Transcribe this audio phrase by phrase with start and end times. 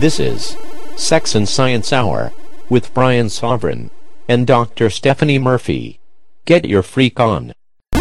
[0.00, 0.56] This is
[0.96, 2.32] Sex and Science Hour
[2.70, 3.90] with Brian Sovereign
[4.26, 4.88] and Dr.
[4.88, 6.00] Stephanie Murphy.
[6.46, 7.52] Get your freak on.
[7.94, 8.00] Woo!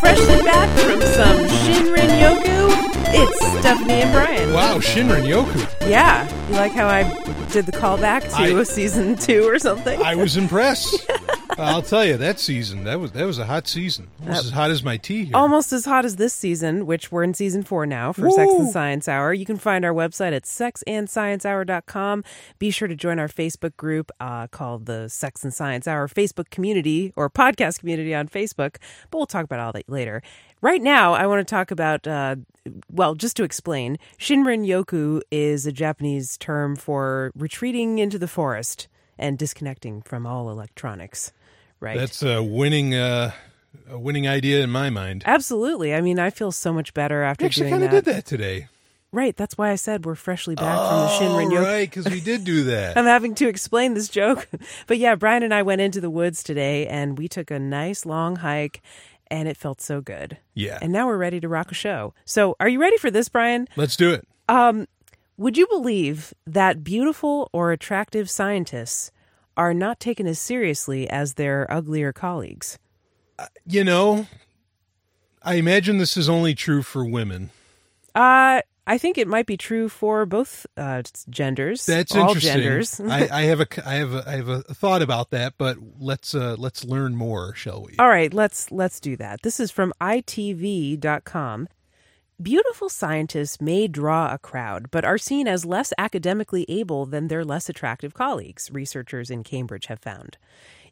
[0.00, 0.89] Freshly back
[3.22, 4.52] it's Stephanie and Brian.
[4.52, 5.88] Wow, Shinrin Yoku.
[5.88, 7.02] Yeah, you like how I
[7.52, 10.00] did the callback to I- season two or something?
[10.02, 11.10] I was impressed.
[11.58, 14.08] I'll tell you that season that was that was a hot season.
[14.22, 15.36] Almost as hot as my tea here.
[15.36, 18.66] Almost as hot as this season, which we're in season four now for Sex and
[18.66, 18.72] Woo!
[18.72, 19.34] Science Hour.
[19.34, 22.24] You can find our website at sexandsciencehour.com.
[22.58, 26.48] Be sure to join our Facebook group uh, called the Sex and Science Hour Facebook
[26.50, 28.76] community or podcast community on Facebook,
[29.10, 30.22] but we'll talk about all that later.
[30.62, 32.36] Right now, I want to talk about, uh,
[32.90, 38.88] well, just to explain, Shinrin Yoku is a Japanese term for retreating into the forest
[39.18, 41.32] and disconnecting from all electronics,
[41.80, 41.96] right?
[41.98, 43.32] That's a winning uh,
[43.88, 45.22] a winning idea in my mind.
[45.26, 45.94] Absolutely.
[45.94, 48.68] I mean, I feel so much better after We actually kind of did that today.
[49.12, 49.36] Right.
[49.36, 51.62] That's why I said we're freshly back from the Shinrin Yoku.
[51.64, 52.96] right, because we did do that.
[52.96, 54.48] I'm having to explain this joke.
[54.86, 58.06] But yeah, Brian and I went into the woods today and we took a nice
[58.06, 58.82] long hike
[59.30, 60.38] and it felt so good.
[60.54, 60.78] Yeah.
[60.82, 62.14] And now we're ready to rock a show.
[62.24, 63.68] So are you ready for this, Brian?
[63.76, 64.26] Let's do it.
[64.48, 64.86] Um,
[65.36, 69.10] Would you believe that beautiful or attractive scientists
[69.56, 72.78] are not taken as seriously as their uglier colleagues?
[73.66, 74.26] You know,
[75.42, 77.50] I imagine this is only true for women.
[78.14, 81.86] Uh, I think it might be true for both uh, genders.
[81.86, 82.54] That's all interesting.
[82.54, 83.00] genders.
[83.00, 86.34] I, I have a I have a I have a thought about that, but let's
[86.34, 87.94] uh, let's learn more, shall we?
[88.00, 89.42] All right, let's let's do that.
[89.42, 91.68] This is from itv.com.
[92.42, 97.44] Beautiful scientists may draw a crowd, but are seen as less academically able than their
[97.44, 100.36] less attractive colleagues, researchers in Cambridge have found.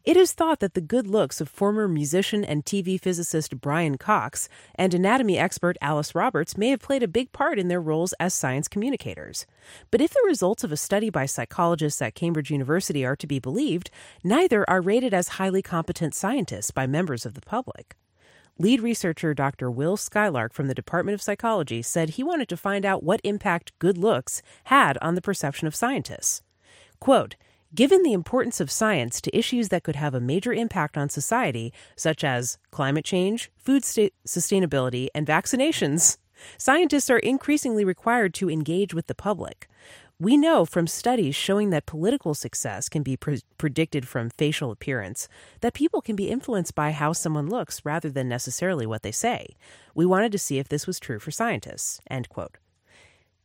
[0.05, 4.47] It is thought that the good looks of former musician and TV physicist Brian Cox
[4.75, 8.33] and anatomy expert Alice Roberts may have played a big part in their roles as
[8.33, 9.45] science communicators.
[9.91, 13.39] But if the results of a study by psychologists at Cambridge University are to be
[13.39, 13.91] believed,
[14.23, 17.97] neither are rated as highly competent scientists by members of the public.
[18.57, 19.69] Lead researcher Dr.
[19.69, 23.77] Will Skylark from the Department of Psychology said he wanted to find out what impact
[23.79, 26.41] good looks had on the perception of scientists.
[26.99, 27.35] Quote,
[27.75, 31.71] Given the importance of science to issues that could have a major impact on society,
[31.95, 36.17] such as climate change, food sta- sustainability, and vaccinations,
[36.57, 39.67] scientists are increasingly required to engage with the public.
[40.19, 45.29] We know from studies showing that political success can be pre- predicted from facial appearance
[45.61, 49.55] that people can be influenced by how someone looks rather than necessarily what they say.
[49.93, 52.01] We wanted to see if this was true for scientists.
[52.09, 52.57] End quote.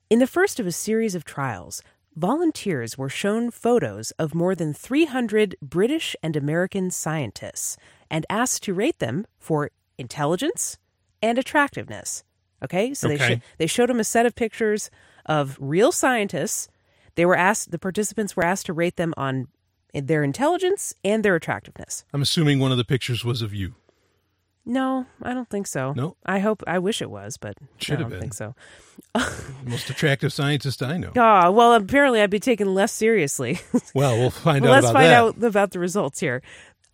[0.09, 1.83] In the first of a series of trials,
[2.17, 7.77] volunteers were shown photos of more than 300 British and American scientists
[8.11, 10.79] and asked to rate them for intelligence
[11.23, 12.25] and attractiveness.
[12.63, 14.91] Okay, so they sh- they showed them a set of pictures
[15.27, 16.69] of real scientists.
[17.15, 19.49] They were asked the participants were asked to rate them on
[19.93, 22.05] their intelligence and their attractiveness.
[22.13, 23.75] I'm assuming one of the pictures was of you.
[24.67, 25.93] No, I don't think so.
[25.93, 26.17] No?
[26.25, 28.21] I hope I wish it was, but Should I have don't been.
[28.21, 28.55] think so.
[29.65, 31.13] Most attractive scientist I know.
[31.17, 33.61] Ah, well, apparently I'd be taken less seriously.
[33.95, 35.23] Well, we'll find Well, out let's about find that.
[35.45, 36.43] out about the results here.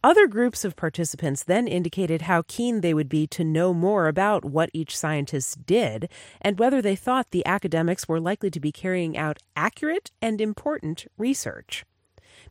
[0.02, 4.44] Other groups of participants then indicated how keen they would be to know more about
[4.44, 6.08] what each scientist did
[6.40, 11.06] and whether they thought the academics were likely to be carrying out accurate and important
[11.18, 11.84] research.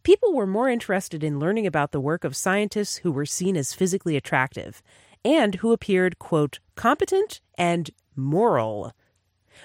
[0.04, 3.74] People were more interested in learning about the work of scientists who were seen as
[3.74, 4.82] physically attractive
[5.24, 8.94] and who appeared, quote, competent and moral.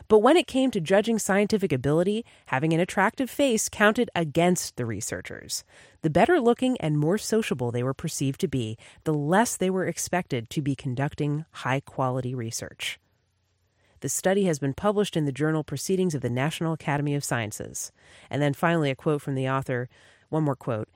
[0.09, 4.87] But when it came to judging scientific ability, having an attractive face counted against the
[4.87, 5.65] researchers.
[6.03, 9.87] The better looking and more sociable they were perceived to be, the less they were
[9.87, 12.99] expected to be conducting high quality research.
[14.01, 17.91] The study has been published in the journal Proceedings of the National Academy of Sciences.
[18.29, 19.89] And then finally, a quote from the author.
[20.29, 20.89] One more quote.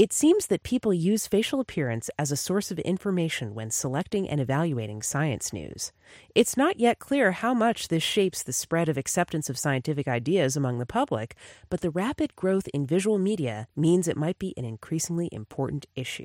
[0.00, 4.40] It seems that people use facial appearance as a source of information when selecting and
[4.40, 5.92] evaluating science news.
[6.34, 10.56] It's not yet clear how much this shapes the spread of acceptance of scientific ideas
[10.56, 11.34] among the public,
[11.68, 16.24] but the rapid growth in visual media means it might be an increasingly important issue.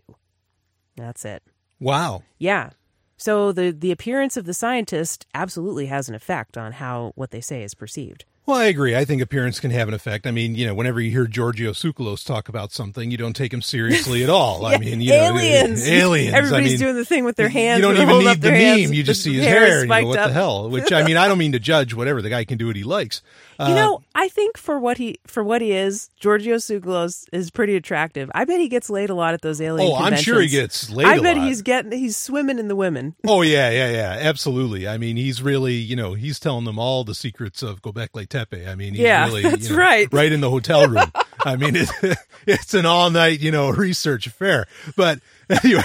[0.95, 1.43] That's it.
[1.77, 2.23] Wow.
[2.37, 2.69] Yeah.
[3.17, 7.41] So the the appearance of the scientist absolutely has an effect on how what they
[7.41, 8.23] say is perceived.
[8.45, 8.95] Well, I agree.
[8.95, 10.27] I think appearance can have an effect.
[10.27, 13.51] I mean, you know, whenever you hear Giorgio Tsoukalos talk about something, you don't take
[13.51, 14.61] him seriously at all.
[14.65, 15.87] Yeah, I mean, you know, aliens.
[15.87, 17.79] Everybody's I mean, doing the thing with their hands.
[17.79, 18.59] You don't even need the meme.
[18.59, 20.27] hands, You just see his hair and you go, "What up.
[20.27, 21.93] the hell?" Which I mean, I don't mean to judge.
[21.93, 23.21] Whatever the guy can do, what he likes.
[23.57, 27.51] Uh, You know, I think for what he for what he is, Giorgio Tsoukalos is
[27.51, 28.29] pretty attractive.
[28.35, 29.89] I bet he gets laid a lot at those alien.
[29.91, 31.47] Oh, I'm sure he gets laid I a bet lot.
[31.47, 33.15] he's getting he's swimming in the women.
[33.25, 34.87] Oh yeah, yeah, yeah, absolutely.
[34.87, 38.67] I mean, he's really, you know, he's telling them all the secrets of Gobekli Tepe.
[38.67, 40.07] I mean, he's Yeah, really, that's you know, right.
[40.11, 41.11] right in the hotel room.
[41.43, 41.89] I mean, it,
[42.47, 44.65] it's an all night, you know, research affair.
[44.95, 45.83] But anyway,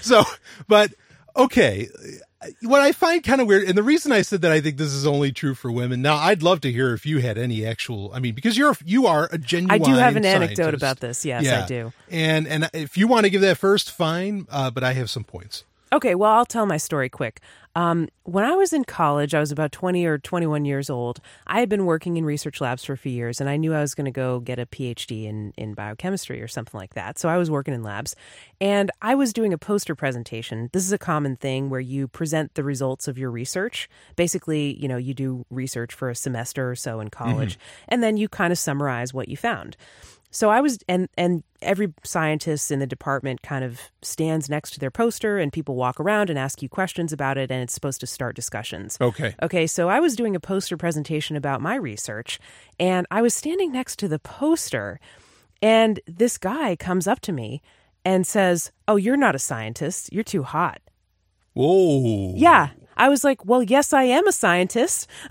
[0.00, 0.24] so,
[0.68, 0.92] but
[1.34, 1.88] okay.
[2.62, 4.92] What I find kind of weird, and the reason I said that I think this
[4.92, 6.00] is only true for women.
[6.00, 8.12] Now, I'd love to hear if you had any actual.
[8.14, 9.82] I mean, because you're you are a genuine.
[9.82, 11.24] I do have an anecdote about this.
[11.24, 11.64] Yes, Yeah.
[11.64, 11.92] I do.
[12.08, 14.46] And and if you want to give that first, fine.
[14.48, 15.64] Uh, but I have some points.
[15.96, 17.40] Okay, well, I'll tell my story quick.
[17.74, 21.20] Um, when I was in college, I was about 20 or 21 years old.
[21.46, 23.80] I had been working in research labs for a few years, and I knew I
[23.80, 27.18] was going to go get a PhD in, in biochemistry or something like that.
[27.18, 28.14] So I was working in labs,
[28.60, 30.68] and I was doing a poster presentation.
[30.74, 33.88] This is a common thing where you present the results of your research.
[34.16, 37.58] Basically, you know, you do research for a semester or so in college,
[37.88, 39.78] and then you kind of summarize what you found.
[40.30, 44.80] So I was, and and every scientist in the department kind of stands next to
[44.80, 48.00] their poster, and people walk around and ask you questions about it, and it's supposed
[48.00, 48.98] to start discussions.
[49.00, 49.34] Okay.
[49.42, 52.38] Okay, so I was doing a poster presentation about my research,
[52.78, 55.00] and I was standing next to the poster,
[55.62, 57.62] and this guy comes up to me
[58.04, 60.12] and says, "Oh, you're not a scientist.
[60.12, 60.80] You're too hot."
[61.54, 62.34] Whoa.
[62.36, 62.68] Yeah.
[62.98, 65.08] I was like, well, yes, I am a scientist.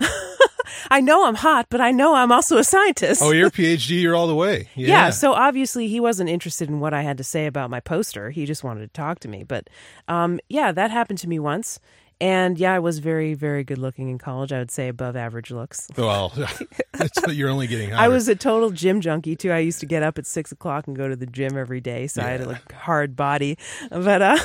[0.90, 3.22] I know I'm hot, but I know I'm also a scientist.
[3.22, 4.00] Oh, you're PhD.
[4.00, 4.68] You're all the way.
[4.74, 4.88] Yeah.
[4.88, 5.10] Yeah.
[5.10, 8.30] so obviously he wasn't interested in what I had to say about my poster.
[8.30, 9.44] He just wanted to talk to me.
[9.44, 9.68] But
[10.08, 11.80] um, yeah, that happened to me once.
[12.18, 14.50] And yeah, I was very, very good looking in college.
[14.50, 15.88] I would say above average looks.
[15.98, 16.32] well,
[16.94, 17.92] it's, you're only getting.
[17.92, 19.52] I was a total gym junkie too.
[19.52, 22.06] I used to get up at six o'clock and go to the gym every day,
[22.06, 23.58] so I had a like, hard body.
[23.90, 24.38] But uh,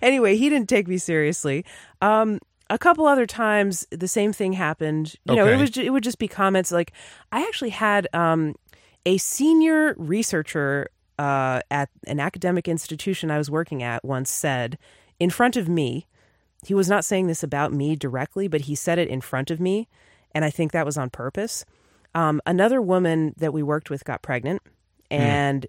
[0.00, 1.66] anyway, he didn't take me seriously.
[2.00, 2.38] Um,
[2.72, 5.14] a couple other times, the same thing happened.
[5.26, 6.92] You know, it was it would just be comments like,
[7.30, 8.54] I actually had um,
[9.04, 10.88] a senior researcher
[11.18, 14.78] uh, at an academic institution I was working at once said
[15.20, 16.06] in front of me.
[16.64, 19.60] He was not saying this about me directly, but he said it in front of
[19.60, 19.88] me,
[20.34, 21.66] and I think that was on purpose.
[22.14, 24.62] Um, another woman that we worked with got pregnant,
[25.10, 25.66] and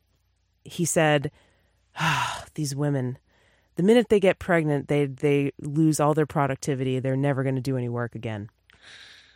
[0.63, 1.31] he said,
[1.99, 3.17] ah, "These women,
[3.75, 6.99] the minute they get pregnant, they they lose all their productivity.
[6.99, 8.49] They're never going to do any work again,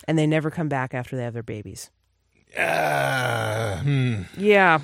[0.07, 1.91] and they never come back after they have their babies."
[2.57, 4.23] Ah, hmm.
[4.37, 4.79] Yeah.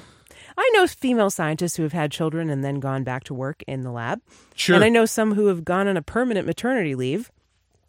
[0.55, 3.81] I know female scientists who have had children and then gone back to work in
[3.81, 4.21] the lab.
[4.55, 4.75] Sure.
[4.75, 7.31] And I know some who have gone on a permanent maternity leave.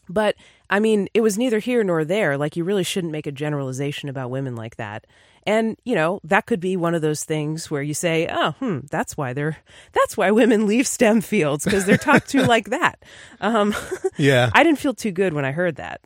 [0.09, 0.37] But
[0.71, 2.37] I mean, it was neither here nor there.
[2.37, 5.07] Like, you really shouldn't make a generalization about women like that.
[5.47, 8.79] And, you know, that could be one of those things where you say, oh, hmm,
[8.91, 9.59] that's why they're,
[9.93, 13.03] that's why women leave STEM fields because they're talked to like that.
[13.41, 13.75] Um,
[14.17, 14.51] Yeah.
[14.55, 16.01] I didn't feel too good when I heard that.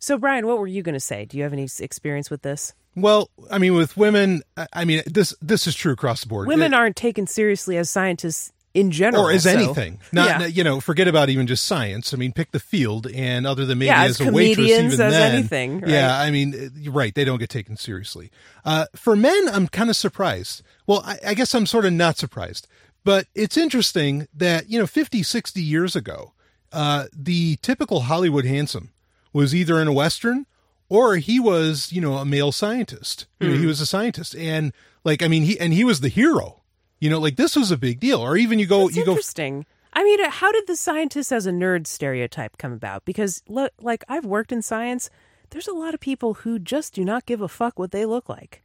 [0.00, 1.24] So, Brian, what were you going to say?
[1.24, 2.72] Do you have any experience with this?
[2.96, 6.48] Well, I mean, with women, I- mean, this this is true across the board.
[6.48, 9.24] Women It- aren't taken seriously as scientists in general.
[9.24, 10.00] or as so- anything.
[10.12, 10.38] Not, yeah.
[10.38, 12.14] not- you know, forget about even just science.
[12.14, 14.96] I mean, pick the field, and other than maybe Yeah, as, as a waitress, even
[14.96, 15.90] then, anything, right?
[15.90, 17.14] Yeah, I mean, right.
[17.14, 18.30] They don't get taken seriously.
[18.64, 20.62] Uh, for men, I'm kind of surprised.
[20.86, 22.66] Well, I, I guess I'm sort of not surprised,
[23.04, 26.32] but it's interesting that you know, 50, 60 years ago,
[26.72, 28.92] uh, the typical Hollywood handsome
[29.32, 30.46] was either in a western
[30.88, 33.26] or he was, you know, a male scientist.
[33.38, 34.72] You know, he was a scientist, and
[35.04, 36.59] like, I mean, he and he was the hero.
[37.00, 38.20] You know, like this was a big deal.
[38.20, 39.66] Or even you go, It's you go interesting.
[39.92, 43.04] I mean, uh, how did the scientist as a nerd stereotype come about?
[43.04, 45.10] Because, look, like, I've worked in science.
[45.50, 48.28] There's a lot of people who just do not give a fuck what they look
[48.28, 48.62] like.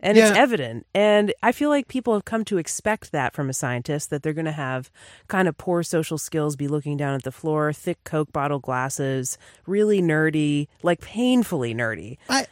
[0.00, 0.86] And it's evident.
[0.94, 4.32] And I feel like people have come to expect that from a scientist that they're
[4.32, 4.90] going to have
[5.28, 9.36] kind of poor social skills, be looking down at the floor, thick Coke bottle glasses,
[9.66, 12.16] really nerdy, like painfully nerdy.
[12.28, 12.46] I,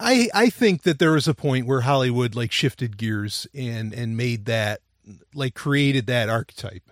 [0.00, 4.16] I, I think that there was a point where Hollywood like shifted gears and and
[4.16, 4.80] made that
[5.34, 6.90] like created that archetype.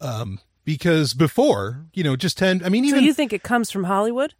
[0.00, 2.62] Um, because before, you know, just ten.
[2.64, 4.34] I mean, So even you think it comes from Hollywood?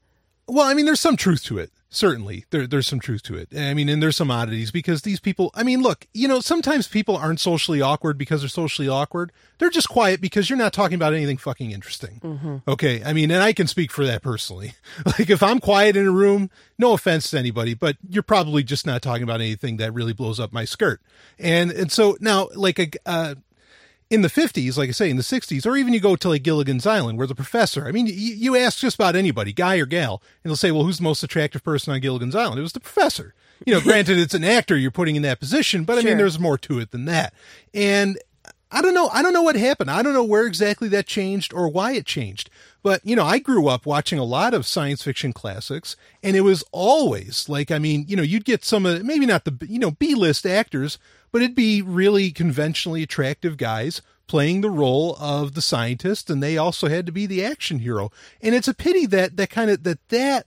[0.46, 1.70] Well, I mean, there's some truth to it.
[1.94, 3.56] Certainly, there, there's some truth to it.
[3.56, 5.52] I mean, and there's some oddities because these people.
[5.54, 9.30] I mean, look, you know, sometimes people aren't socially awkward because they're socially awkward.
[9.58, 12.18] They're just quiet because you're not talking about anything fucking interesting.
[12.66, 14.74] Okay, I mean, and I can speak for that personally.
[15.06, 18.86] Like, if I'm quiet in a room, no offense to anybody, but you're probably just
[18.86, 21.00] not talking about anything that really blows up my skirt.
[21.38, 22.90] And and so now, like a.
[23.06, 23.34] Uh,
[24.14, 26.42] in the 50s, like I say, in the 60s, or even you go to like
[26.42, 29.87] Gilligan's Island, where the professor, I mean, you, you ask just about anybody, guy or
[29.87, 32.59] gal, and they'll say, well, who's the most attractive person on Gilligan's Island?
[32.59, 33.35] It was the professor.
[33.66, 36.11] You know, granted, it's an actor you're putting in that position, but I Sure.
[36.12, 37.35] mean, there's more to it than that.
[37.75, 38.18] And
[38.71, 39.09] I don't know.
[39.09, 39.90] I don't know what happened.
[39.90, 42.50] I don't know where exactly that changed or why it changed.
[42.84, 46.42] But, you know, I grew up watching a lot of science fiction classics and it
[46.42, 49.78] was always like, I mean, you know, you'd get some of, maybe not the, you
[49.78, 50.98] know, B list actors,
[51.32, 56.58] but it'd be really conventionally attractive guys playing the role of the scientist and they
[56.58, 58.12] also had to be the action hero.
[58.42, 60.46] And it's a pity that, that kind of, that that,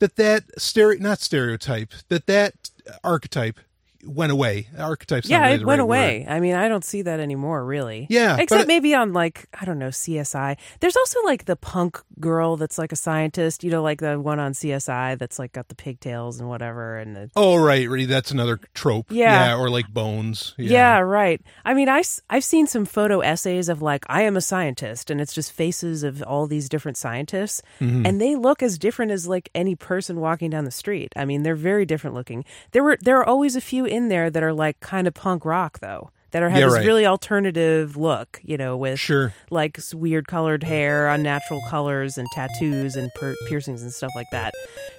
[0.00, 2.70] that that stereo, not stereotype, that that
[3.02, 3.58] archetype
[4.04, 4.68] went away.
[4.78, 6.24] Archetype's Yeah, really it went right away.
[6.26, 6.32] word.
[6.32, 8.06] I mean, I don't see that anymore, really.
[8.10, 10.56] Yeah, except it- maybe on like I don't know CSI.
[10.80, 13.64] There's also like the punk girl that's like a scientist.
[13.64, 16.98] You know, like the one on CSI that's like got the pigtails and whatever.
[16.98, 18.06] And the, Oh, right, right.
[18.08, 19.06] That's another trope.
[19.10, 19.56] Yeah.
[19.56, 20.54] or like Bones.
[20.58, 20.98] yeah.
[21.00, 21.40] right.
[21.64, 25.20] I mean, I have seen some photo essays of like I am a scientist, and
[25.20, 28.06] it's just faces of all these different scientists, Mm-hmm.
[28.06, 31.12] and they look as different as like any person walking down the street.
[31.16, 32.44] I mean, they're very different looking.
[32.72, 35.44] There were there are always a few in there that are like kind of punk
[35.44, 36.10] rock though.
[36.32, 36.86] That are have Yeah, this right.
[36.86, 39.32] really alternative look, you know, with Sure.
[39.50, 44.52] like weird colored hair, unnatural colors, and tattoos and per- piercings and stuff like that.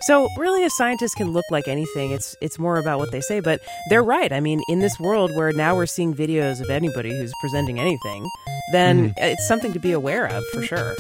[0.08, 2.10] So really, a scientist can look like anything.
[2.10, 3.42] It's it's more about what they say.
[3.42, 4.34] But they're right.
[4.34, 8.28] I mean, in this world where now we're seeing videos of anybody who's presenting anything,
[8.72, 9.24] then mm-hmm.
[9.24, 10.96] it's something to be aware of for sure.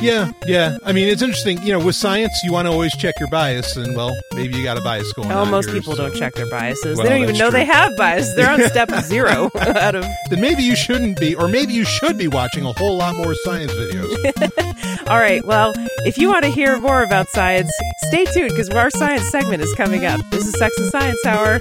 [0.00, 0.78] Yeah, yeah.
[0.84, 1.60] I mean, it's interesting.
[1.62, 4.62] You know, with science, you want to always check your bias, and well, maybe you
[4.62, 5.50] got a bias going Oh, on.
[5.50, 6.96] most here, people so- don't check their biases.
[6.96, 7.58] Well, they don't even know true.
[7.58, 8.32] they have bias.
[8.34, 10.04] They're on step zero out of.
[10.30, 13.34] Then maybe you shouldn't be, or maybe you should be watching a whole lot more
[13.34, 15.08] science videos.
[15.08, 15.44] All right.
[15.44, 15.72] Well,
[16.06, 17.70] if you want to hear more about science,
[18.06, 20.20] stay tuned because our science segment is coming up.
[20.30, 21.60] This is Sex and Science Hour.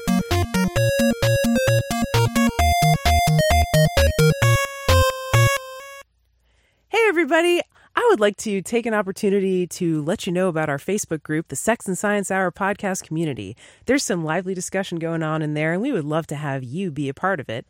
[6.89, 7.61] Hey, everybody.
[7.97, 11.47] I would like to take an opportunity to let you know about our Facebook group,
[11.47, 13.57] the Sex and Science Hour podcast community.
[13.87, 16.91] There's some lively discussion going on in there, and we would love to have you
[16.91, 17.65] be a part of it.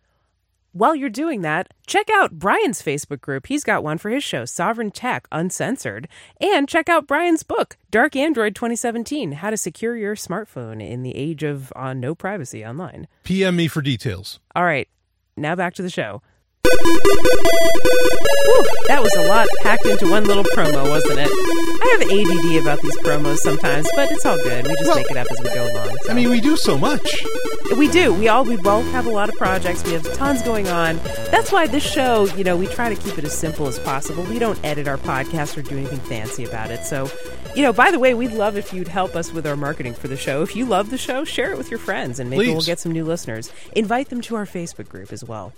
[0.73, 3.47] While you're doing that, check out Brian's Facebook group.
[3.47, 6.09] He's got one for his show, Sovereign Tech Uncensored.
[6.41, 11.15] And check out Brian's book, Dark Android 2017 How to Secure Your Smartphone in the
[11.15, 13.07] Age of uh, No Privacy Online.
[13.23, 14.41] PM me for details.
[14.53, 14.89] All right,
[15.37, 16.21] now back to the show.
[18.47, 21.29] Whew, that was a lot packed into one little promo, wasn't it?
[21.29, 24.65] I have ADD about these promos sometimes, but it's all good.
[24.65, 25.95] We just Well, make it up as we go along.
[26.03, 26.11] so.
[26.11, 27.23] I mean, we do so much.
[27.77, 28.13] We do.
[28.13, 29.83] We all we both have a lot of projects.
[29.83, 30.97] We have tons going on.
[31.31, 34.23] That's why this show, you know, we try to keep it as simple as possible.
[34.23, 36.85] We don't edit our podcast or do anything fancy about it.
[36.85, 37.09] So,
[37.55, 40.07] you know, by the way, we'd love if you'd help us with our marketing for
[40.07, 40.41] the show.
[40.41, 42.53] If you love the show, share it with your friends and maybe Please.
[42.53, 43.51] we'll get some new listeners.
[43.75, 45.53] Invite them to our Facebook group as well.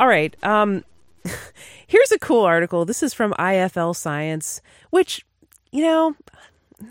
[0.00, 0.34] All right.
[0.42, 0.84] Um
[1.86, 2.84] here's a cool article.
[2.86, 5.24] This is from IFL Science, which,
[5.70, 6.16] you know,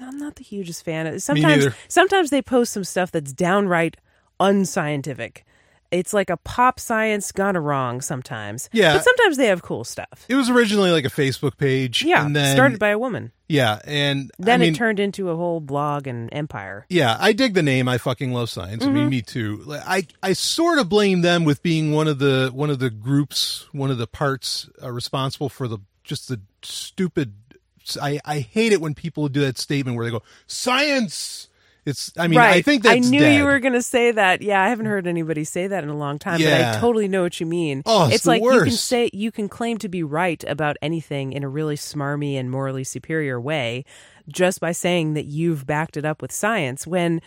[0.01, 1.20] I'm not the hugest fan.
[1.20, 3.98] Sometimes sometimes they post some stuff that's downright
[4.39, 5.46] unscientific.
[5.91, 8.69] It's like a pop science gone wrong sometimes.
[8.72, 8.93] Yeah.
[8.93, 10.25] But sometimes they have cool stuff.
[10.29, 12.03] It was originally like a Facebook page.
[12.03, 12.25] Yeah.
[12.25, 13.31] and then, started by a woman.
[13.48, 16.86] Yeah, and Then I mean, it turned into a whole blog and empire.
[16.88, 17.88] Yeah, I dig the name.
[17.88, 18.84] I fucking love science.
[18.84, 18.96] I Mm-hmm.
[18.96, 19.65] mean, me too.
[19.88, 23.65] I I sort of blame them with being one of the one of the groups,
[23.72, 27.34] one of the parts uh, responsible for the just the stupid.
[28.00, 31.49] I I hate it when people do that statement where they go science.
[31.86, 32.12] It's.
[32.18, 32.56] I mean, right.
[32.56, 33.36] I think that's I knew dead.
[33.36, 34.42] you were going to say that.
[34.42, 36.74] Yeah, I haven't heard anybody say that in a long time, but Yeah.
[36.76, 37.84] I totally know what you mean.
[37.86, 41.34] Oh, it's the like you can say you can claim to be right about anything
[41.34, 43.86] in a really smarmy and morally superior way
[44.28, 47.22] just by saying that you've backed it up with science when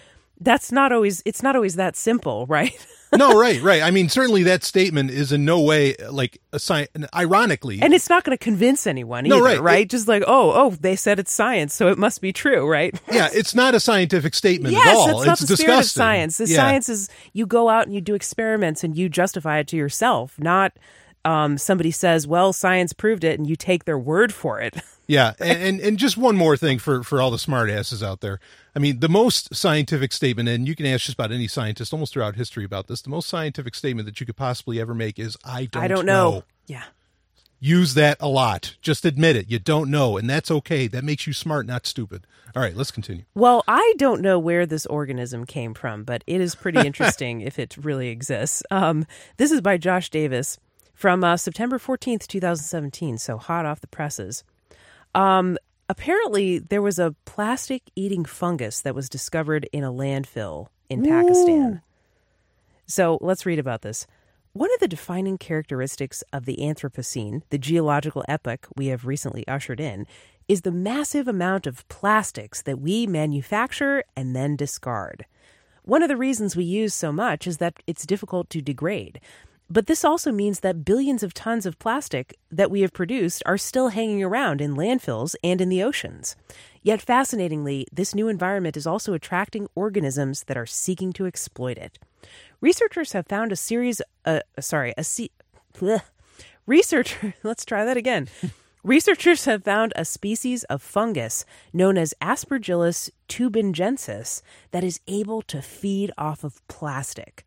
[0.45, 2.73] that's not always it's not always that simple, right?
[3.15, 3.83] no, right, right.
[3.83, 6.89] I mean, certainly that statement is in no way like a science.
[7.15, 9.83] Ironically, and it's not going to convince anyone No, either, right.
[9.83, 12.99] It- Just like, "Oh, oh, they said it's science, so it must be true," right?
[13.13, 15.19] yeah, it's not a scientific statement Yes, at all.
[15.19, 15.65] it's not the disgusting.
[15.67, 16.37] spirit of science.
[16.39, 16.57] The Yeah.
[16.57, 20.39] science is you go out and you do experiments and you justify it to yourself,
[20.39, 20.73] not
[21.25, 24.77] um, somebody says, "Well, science proved it," and you take their word for it.
[25.09, 28.39] Yeah, and, and and just one more thing for for all the smartasses out there.
[28.75, 32.13] I mean, the most scientific statement, and you can ask just about any scientist almost
[32.15, 33.03] throughout history about this.
[33.03, 36.07] The most scientific statement that you could possibly ever make is, "I don't, I don't
[36.07, 36.45] know.
[36.67, 36.85] Yeah,
[37.59, 38.77] use that a lot.
[38.81, 39.51] Just admit it.
[39.51, 40.87] You don't know, and that's okay.
[40.87, 42.27] That makes you smart, not stupid.
[42.55, 43.25] All right, let's continue.
[43.35, 47.59] Well, I don't know where this organism came from, but it is pretty interesting if
[47.59, 48.63] it really exists.
[48.71, 49.05] Um,
[49.37, 50.59] this is by Josh Davis
[50.95, 54.45] from uh, September 14th, 2017, so hot off the presses.
[55.15, 55.59] Um,
[55.89, 61.83] apparently, there was a plastic eating fungus that was discovered in a landfill in Pakistan.
[62.87, 64.07] So let's read about this.
[64.53, 69.81] One of the defining characteristics of the Anthropocene, the geological epoch we have recently ushered
[69.81, 70.07] in,
[70.47, 75.25] is the massive amount of plastics that we manufacture and then discard.
[75.85, 79.21] One of the reasons we use so much is that it's difficult to degrade.
[79.73, 83.57] But this also means that billions of tons of plastic that we have produced are
[83.57, 86.37] still hanging around in landfills and in the oceans.
[86.83, 91.99] Yet fascinatingly, this new environment is also attracting organisms that are seeking to exploit it.
[92.61, 95.31] Researchers have found a series, uh, sorry, a se-
[95.73, 96.03] bleh.
[96.67, 97.33] researcher.
[97.43, 98.29] Let's try that again.
[98.85, 105.63] Researchers have found a species of fungus known as Aspergillus tubingensis that is able to
[105.63, 107.47] feed off of plastic.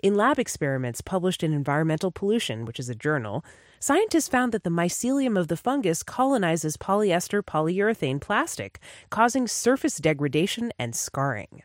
[0.00, 3.44] In lab experiments published in Environmental Pollution, which is a journal,
[3.80, 8.78] scientists found that the mycelium of the fungus colonizes polyester polyurethane plastic,
[9.10, 11.62] causing surface degradation and scarring.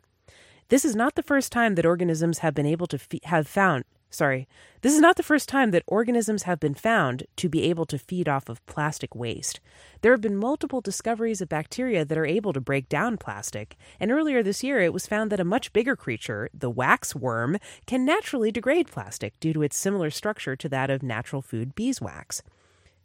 [0.70, 3.86] This is not the first time that organisms have been able to fe- have found
[4.14, 4.48] sorry.
[4.82, 7.98] This is not the first time that organisms have been found to be able to
[7.98, 9.60] feed off of plastic waste.
[10.02, 14.12] There have been multiple discoveries of bacteria that are able to break down plastic, and
[14.12, 18.06] earlier this year it was found that a much bigger creature, the wax worm, can
[18.06, 22.44] naturally degrade plastic due to its similar structure to that of natural food beeswax.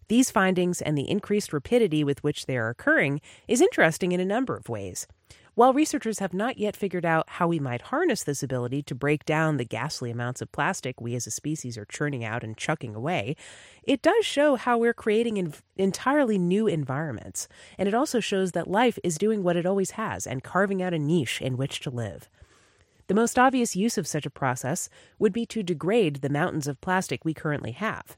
[0.08, 4.24] These findings and the increased rapidity with which they are occurring is interesting in a
[4.24, 5.06] number of ways.
[5.58, 9.24] While researchers have not yet figured out how we might harness this ability to break
[9.24, 12.94] down the ghastly amounts of plastic we as a species are churning out and chucking
[12.94, 13.34] away,
[13.82, 17.48] it does show how we're creating en- entirely new environments.
[17.76, 20.94] And it also shows that life is doing what it always has and carving out
[20.94, 22.28] a niche in which to live.
[23.08, 26.80] The most obvious use of such a process would be to degrade the mountains of
[26.80, 28.16] plastic we currently have.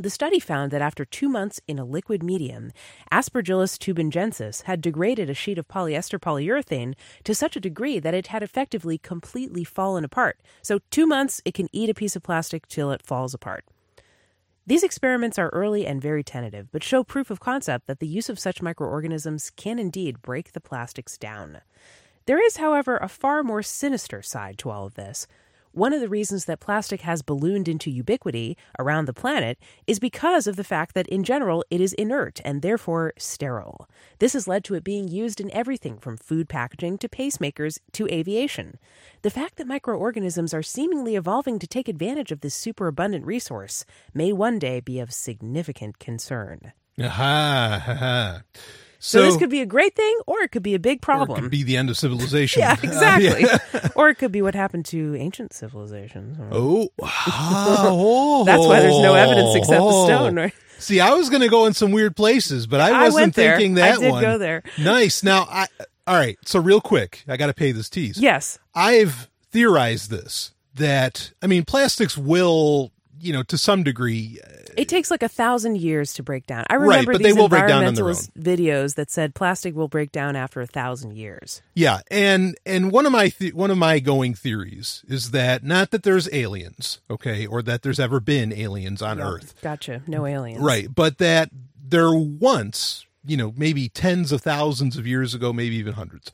[0.00, 2.72] The study found that after two months in a liquid medium,
[3.12, 8.28] Aspergillus tubingensis had degraded a sheet of polyester polyurethane to such a degree that it
[8.28, 10.40] had effectively completely fallen apart.
[10.62, 13.66] So, two months, it can eat a piece of plastic till it falls apart.
[14.66, 18.30] These experiments are early and very tentative, but show proof of concept that the use
[18.30, 21.60] of such microorganisms can indeed break the plastics down.
[22.24, 25.26] There is, however, a far more sinister side to all of this.
[25.72, 29.56] One of the reasons that plastic has ballooned into ubiquity around the planet
[29.86, 33.88] is because of the fact that, in general, it is inert and therefore sterile.
[34.18, 38.08] This has led to it being used in everything from food packaging to pacemakers to
[38.08, 38.78] aviation.
[39.22, 44.32] The fact that microorganisms are seemingly evolving to take advantage of this superabundant resource may
[44.32, 46.72] one day be of significant concern.
[47.00, 48.42] Aha, aha.
[49.02, 51.02] So, this could be a great thing, or it could be a big or it
[51.02, 51.40] problem.
[51.40, 52.60] could be the end of civilization.
[52.64, 53.42] yeah, Uh, exactly.
[53.44, 53.88] yeah.
[53.96, 56.36] or it could be what happened to ancient civilizations.
[56.52, 60.52] Oh, oh, That's why there's no evidence except the stone, right?
[60.78, 63.56] See, I was going to go in some weird places, but I I wasn't there.
[63.56, 64.22] thinking I that did one.
[64.22, 64.62] go there.
[64.78, 65.22] Nice.
[65.22, 65.66] Now, I
[66.06, 66.38] all right.
[66.44, 68.18] So, real quick, I got to pay this tease.
[68.18, 68.58] Yes.
[68.74, 74.88] I've theorized this that I mean, plastics will, you know, to some degree, uh, It
[74.88, 76.64] takes like a thousand years to break down.
[76.70, 79.34] I Right, remember but these they will break down on their environmentalist videos that said
[79.34, 81.62] plastic will break down after a thousand years.
[81.74, 82.00] yeah.
[82.10, 86.02] And and one of my th- one of my going theories is that not that
[86.02, 90.02] there's aliens, okay, or that there's ever been aliens on Earth, Gotcha.
[90.06, 90.60] No aliens.
[90.62, 90.92] right?
[90.94, 91.50] But that
[91.82, 96.32] there once, you know, maybe tens of thousands of years ago, maybe even hundreds,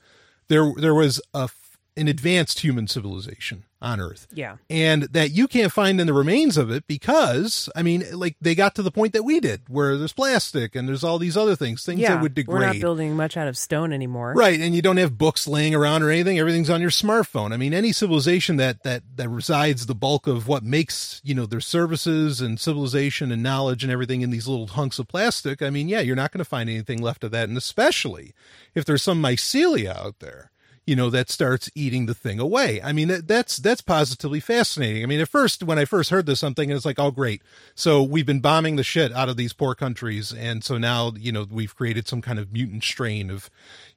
[0.49, 1.49] there there was a
[1.97, 4.27] an advanced human civilization on Earth.
[4.33, 4.57] Yeah.
[4.71, 8.55] and that you can't find in the remains of it because I mean, like they
[8.55, 11.55] got to the point that we did, where there's plastic and there's all these other
[11.57, 12.15] things, things Yeah.
[12.15, 12.61] that would degrade.
[12.61, 14.33] We're not building much out of stone anymore.
[14.35, 16.39] Right, and you don't have books laying around or anything.
[16.39, 17.53] Everything's on your smartphone.
[17.53, 21.45] I mean, any civilization that that that resides the bulk of what makes you know
[21.47, 25.61] their services and civilization and knowledge and everything in these little hunks of plastic.
[25.63, 28.33] I mean, yeah, you're not going to find anything left of that, and especially
[28.75, 30.51] if there's some mycelia out there,
[30.87, 32.81] you know, that starts eating the thing away.
[32.81, 35.03] I mean, that, that's that's positively fascinating.
[35.03, 37.43] I mean, at first when I first heard this, I'm thinking it's like, oh, great.
[37.75, 41.33] So we've been bombing the shit out of these poor countries, and so now you
[41.33, 43.51] know we've created some kind of mutant strain of,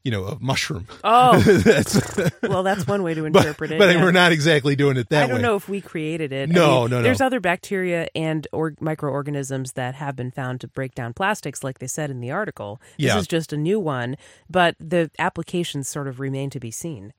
[0.04, 0.88] you know, of mushroom.
[1.04, 3.80] Oh, that's well, that's one way to but, interpret it.
[3.80, 4.04] but yeah.
[4.04, 5.24] we're not exactly doing it that way.
[5.24, 5.42] I don't way.
[5.42, 6.50] know if we created it.
[6.50, 7.02] I No, mean, no, no.
[7.04, 11.80] There's other bacteria and or microorganisms that have been found to break down plastics, like
[11.80, 12.80] they said in the article.
[12.98, 13.18] This Yeah.
[13.20, 14.16] is just a new one,
[14.50, 17.14] but the applications sort of remain to be seen.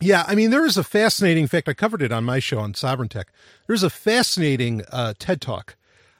[0.00, 1.68] Yeah, I mean, there is a fascinating in fact.
[1.68, 3.28] I covered it on my show on Sovereign Tech.
[3.66, 5.76] There's a fascinating uh, TED talk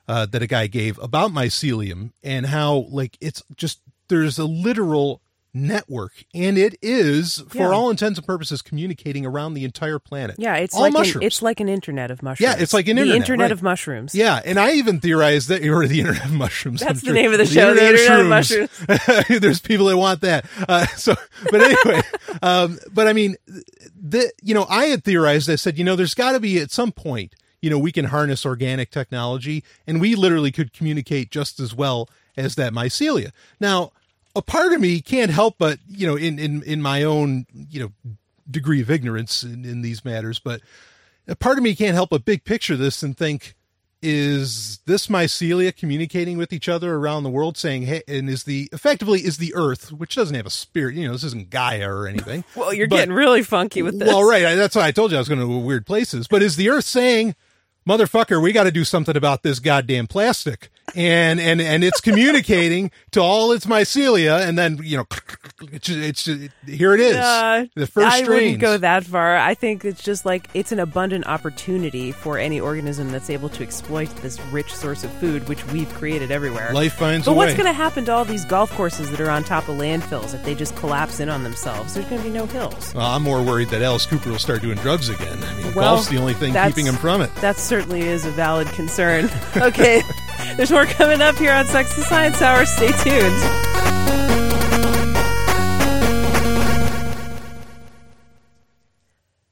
[0.07, 5.21] uh, that a guy gave about mycelium and how like it's just there's a literal
[5.55, 7.69] network and it is for Yeah.
[7.69, 11.41] all intents and purposes communicating around the entire planet Yeah, it's all like an, it's
[11.43, 12.41] like an internet of mushrooms.
[12.41, 13.53] Yeah, it's like an the internet, internet right.
[13.53, 14.15] of mushrooms.
[14.15, 17.33] yeah and i even theorized that or the internet of mushrooms That's I'm the name
[17.33, 19.41] of the show, The Internet of shrooms.
[19.41, 21.15] there's people that want that uh, so
[21.51, 22.03] but anyway
[22.43, 26.15] um, but i mean the you know i had theorized i said you know there's
[26.15, 30.15] got to be at some point you know we can harness organic technology and we
[30.15, 33.93] literally could communicate just as well as that mycelia now
[34.37, 37.81] a part of me can't help but you know in in in my own you
[37.81, 37.93] know
[38.51, 40.61] degree of ignorance in, in these matters but
[41.27, 43.55] a part of me can't help but big picture this and think
[44.03, 48.69] is this mycelia communicating with each other around the world saying hey and is the
[48.73, 52.07] effectively is the earth which doesn't have a spirit you know this isn't gaia or
[52.07, 54.07] anything Well, you're But- getting really funky with this.
[54.09, 54.45] well, right.
[54.45, 56.27] I, that's why I told you I was going to weird places.
[56.29, 57.35] But is the Earth saying,
[57.89, 60.69] "Motherfucker, we got to do something about this goddamn plastic"?
[60.95, 65.07] And and and it's communicating to all its mycelia, and then you know,
[65.73, 66.27] it's, it's
[66.67, 67.17] here it is.
[67.17, 68.29] Uh, the first I strains.
[68.29, 69.37] wouldn't go that far.
[69.37, 73.63] I think it's just like it's an abundant opportunity for any organism that's able to
[73.63, 76.73] exploit this rich source of food, which we've created everywhere.
[76.73, 79.31] Life finds but a what's going to happen to all these golf courses that are
[79.31, 81.95] on top of landfills if they just collapse in on themselves?
[81.95, 82.95] There's going to be no hills.
[82.95, 85.43] Well, I'm more worried that Alice Cooper will start doing drugs again.
[85.43, 87.35] I mean, Well, golf's the only thing keeping him from it.
[87.37, 89.31] That certainly is a valid concern.
[89.57, 90.03] Okay,
[90.57, 92.67] there's more coming up here on Sex and Science Hour.
[92.67, 93.41] Stay tuned.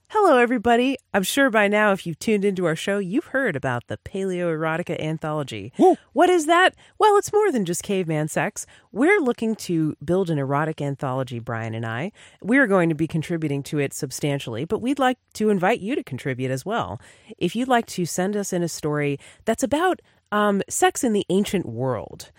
[0.09, 0.97] Hello, everybody.
[1.15, 4.47] I'm sure by now, if you've tuned into our show, you've heard about the Paleo
[4.47, 5.73] Erotica Anthology.
[5.79, 5.97] Woo.
[6.13, 6.75] What is that?
[6.99, 8.67] Well, it's more than just caveman sex.
[8.91, 12.11] We're looking to build an erotic anthology, Brian and I.
[12.41, 16.03] We're going to be contributing to it substantially, but we'd like to invite you to
[16.03, 17.01] contribute as well.
[17.39, 21.25] If you'd like to send us in a story that's about um, sex in the
[21.29, 22.33] ancient world,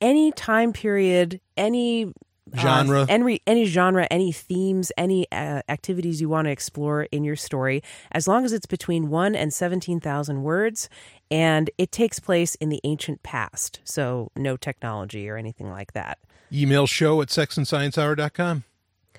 [0.00, 2.12] any time period, any
[2.56, 3.02] Genre.
[3.02, 7.36] uh, any any genre, any themes, any uh, activities you want to explore in your
[7.36, 10.88] story, as long as it's between one and seventeen thousand words,
[11.30, 16.18] and it takes place in the ancient past, so no technology or anything like that.
[16.52, 18.64] Email show at sexandsciencehour.com.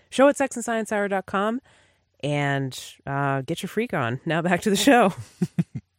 [0.09, 1.61] Show at sexandsciencehour.com
[2.23, 4.19] and uh, get your freak on.
[4.25, 5.13] Now back to the show.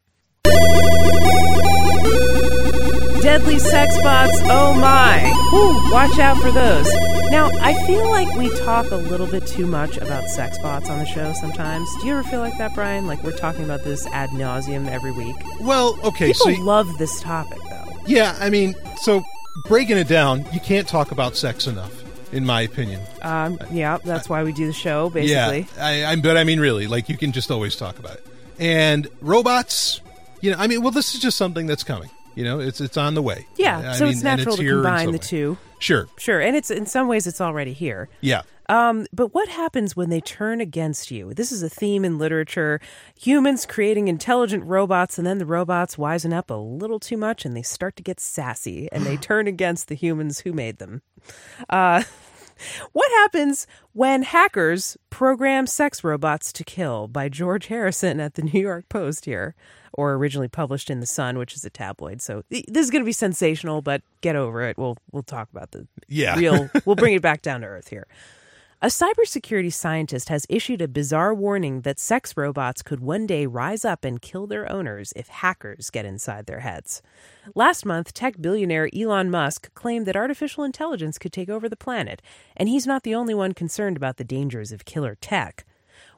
[3.23, 5.21] Deadly sex bots, oh my.
[5.51, 6.93] Whew, watch out for those.
[7.31, 10.99] Now, I feel like we talk a little bit too much about sex bots on
[10.99, 11.89] the show sometimes.
[12.01, 13.07] Do you ever feel like that, Brian?
[13.07, 15.37] Like we're talking about this ad nauseum every week?
[15.61, 17.97] Well, okay, People so y- love this topic, though.
[18.07, 19.23] yeah, I mean, so
[19.69, 21.93] breaking it down, you can't talk about sex enough,
[22.33, 23.01] in my opinion.
[23.23, 25.69] Um, yeah, that's why we do the show, basically.
[25.77, 28.27] Yeah, I, I, but I mean, really, like you can just always talk about it.
[28.59, 30.01] And robots,
[30.41, 32.11] you know, I mean, well, this is just something that's coming.
[32.35, 33.47] You know, it's it's on the way.
[33.57, 35.19] Yeah, I so mean, it's natural to combine the way.
[35.19, 35.59] two.
[35.79, 36.07] Sure.
[36.17, 38.09] Sure, and it's in some ways it's already here.
[38.21, 38.43] Yeah.
[38.69, 41.35] Um, but what happens when they turn against you?
[41.35, 42.81] This is a theme in literature.
[43.21, 47.57] Humans creating intelligent robots, and then the robots wisen up a little too much and
[47.57, 51.03] they start to get sassy and they turn against the humans who made them.
[51.69, 52.03] Uh,
[52.93, 58.61] what happens when hackers program sex robots to kill by George Harrison at the New
[58.61, 59.55] York Post here,
[59.95, 62.21] or originally published in The Sun, which is a tabloid.
[62.23, 64.77] So th- this is going to be sensational, but get over it.
[64.79, 66.37] We'll we'll talk about the Yeah.
[66.37, 66.71] real.
[66.85, 68.07] we'll bring it back down to earth here.
[68.85, 73.85] A cybersecurity scientist has issued a bizarre warning that sex robots could one day rise
[73.85, 77.01] up and kill their owners if hackers get inside their heads.
[77.55, 82.21] Last month, tech billionaire Elon Musk claimed that artificial intelligence could take over the planet,
[82.57, 85.65] and he's not the only one concerned about the dangers of killer tech.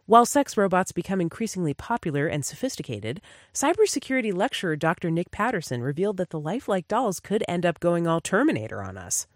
[0.07, 3.23] While sex robots become increasingly popular and sophisticated,
[3.55, 5.11] cybersecurity lecturer Dr.
[5.11, 9.27] Nick Patterson revealed that the lifelike dolls could end up going all Terminator on us.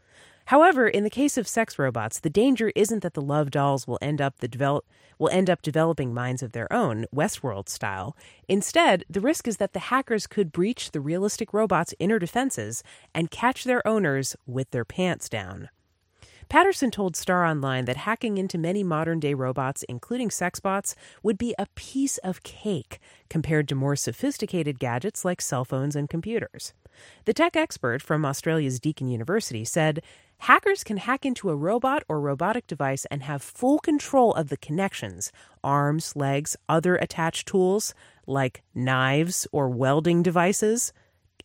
[0.47, 3.99] However, in the case of sex robots, the danger isn't that the love dolls will
[4.03, 4.85] end up the develop
[5.19, 8.15] will end up developing minds of their own, Westworld style.
[8.47, 12.83] Instead, the risk is that the hackers could breach the realistic robots' inner defenses
[13.15, 15.71] and catch their owners with their pants down.
[16.49, 21.37] Patterson told Star Online that hacking into many modern day robots, including sex bots, would
[21.37, 26.73] be a piece of cake compared to more sophisticated gadgets like cell phones and computers.
[27.27, 30.03] The tech expert from Australia's Deakin University said
[30.39, 34.57] hackers can hack into a robot or robotic device and have full control of the
[34.57, 35.31] connections
[35.63, 37.93] arms, legs, other attached tools
[38.27, 40.95] like knives or welding devices.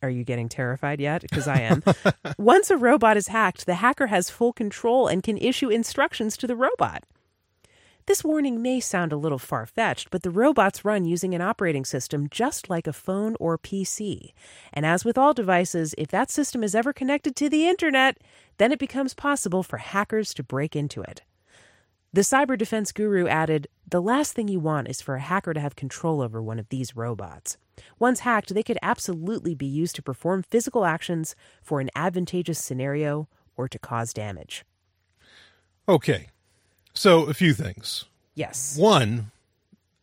[0.04, 1.22] Are you getting terrified yet?
[1.22, 1.82] Because I am.
[2.38, 6.46] Once a robot is hacked, the hacker has full control and can issue instructions to
[6.46, 7.06] the robot.
[8.06, 11.86] This warning may sound a little far fetched, but the robots run using an operating
[11.86, 14.34] system just like a phone or PC.
[14.74, 18.18] And as with all devices, if that system is ever connected to the internet,
[18.58, 21.22] then it becomes possible for hackers to break into it.
[22.12, 25.62] The cyber defense guru added The last thing you want is for a hacker to
[25.62, 27.58] have control over one of these robots.
[28.00, 33.28] Once hacked, they could absolutely be used to perform physical actions for an advantageous scenario
[33.56, 34.64] or to cause damage.
[35.88, 36.28] Okay.
[36.94, 38.06] So, a few things.
[38.36, 38.78] Yes.
[38.78, 39.32] One,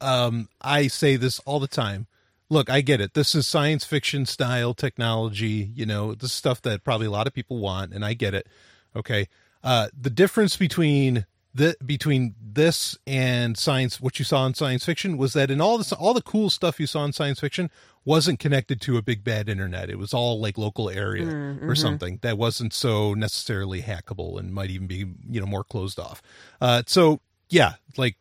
[0.00, 2.06] um, I say this all the time.
[2.48, 3.14] Look, I get it.
[3.14, 5.70] This is science fiction style technology.
[5.74, 8.34] You know, this is stuff that probably a lot of people want, and I get
[8.34, 8.48] it.
[8.94, 9.28] Okay.
[9.62, 15.16] Uh, the difference between the between this and science, what you saw in science fiction,
[15.16, 17.70] was that in all this, all the cool stuff you saw in science fiction
[18.04, 19.90] wasn't connected to a big bad internet.
[19.90, 21.78] It was all like local area Mm, or mhm.
[21.78, 26.22] something that wasn't so necessarily hackable and might even be you know more closed off.
[26.60, 28.16] Uh, so yeah, like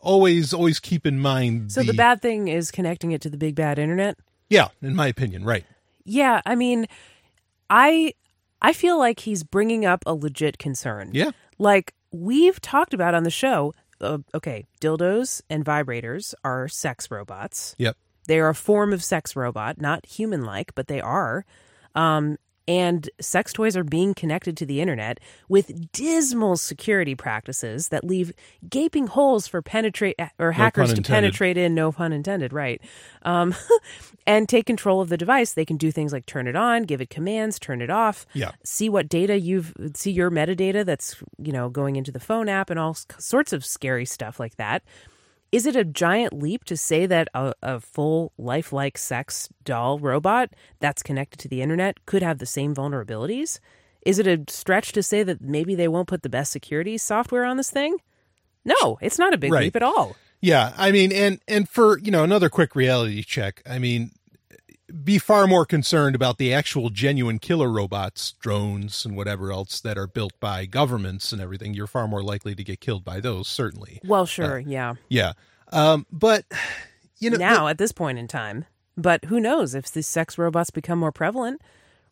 [0.00, 1.72] always, always keep in mind.
[1.72, 4.16] So the bad thing is connecting it to the big bad internet?
[4.48, 5.64] yeah, in my opinion, right?
[6.04, 6.86] Yeah, I mean,
[7.68, 8.14] I
[8.62, 11.10] I feel like he's bringing up a legit concern.
[11.12, 17.10] Yeah, Like we've talked about on the show, uh, okay, dildos and vibrators are sex
[17.10, 17.74] robots.
[17.78, 21.44] yep, They are a form of sex robot, not human like, but they are.
[21.94, 22.36] Um,
[22.68, 28.32] and sex toys are being connected to the internet with dismal security practices that leave
[28.68, 31.74] gaping holes for penetrate or hackers to penetrate in.
[31.74, 32.80] No pun intended, right?
[33.22, 33.54] Um,
[34.26, 35.52] and take control of the device.
[35.52, 38.52] They can do things like turn it on, give it commands, turn it off yeah.
[38.64, 42.70] see what data you've see your metadata that's you know going into the phone app
[42.70, 44.82] and all sorts of scary stuff like that
[45.56, 50.50] is it a giant leap to say that a, a full lifelike sex doll robot
[50.80, 53.58] that's connected to the internet could have the same vulnerabilities
[54.04, 57.44] is it a stretch to say that maybe they won't put the best security software
[57.44, 57.96] on this thing
[58.64, 59.64] no it's not a big Right.
[59.64, 63.62] leap at all Yeah, I mean, and and for you know another quick reality check.
[63.66, 64.10] I mean,
[65.04, 69.98] be far more concerned about the actual genuine killer robots, drones, and whatever else that
[69.98, 71.74] are built by governments and everything.
[71.74, 74.00] You're far more likely to get killed by those, certainly.
[74.04, 75.32] well sure yeah Yeah,
[75.72, 76.44] um, but
[77.18, 78.64] you know, now at this point in time.
[78.96, 81.60] But who knows if these sex robots become more prevalent?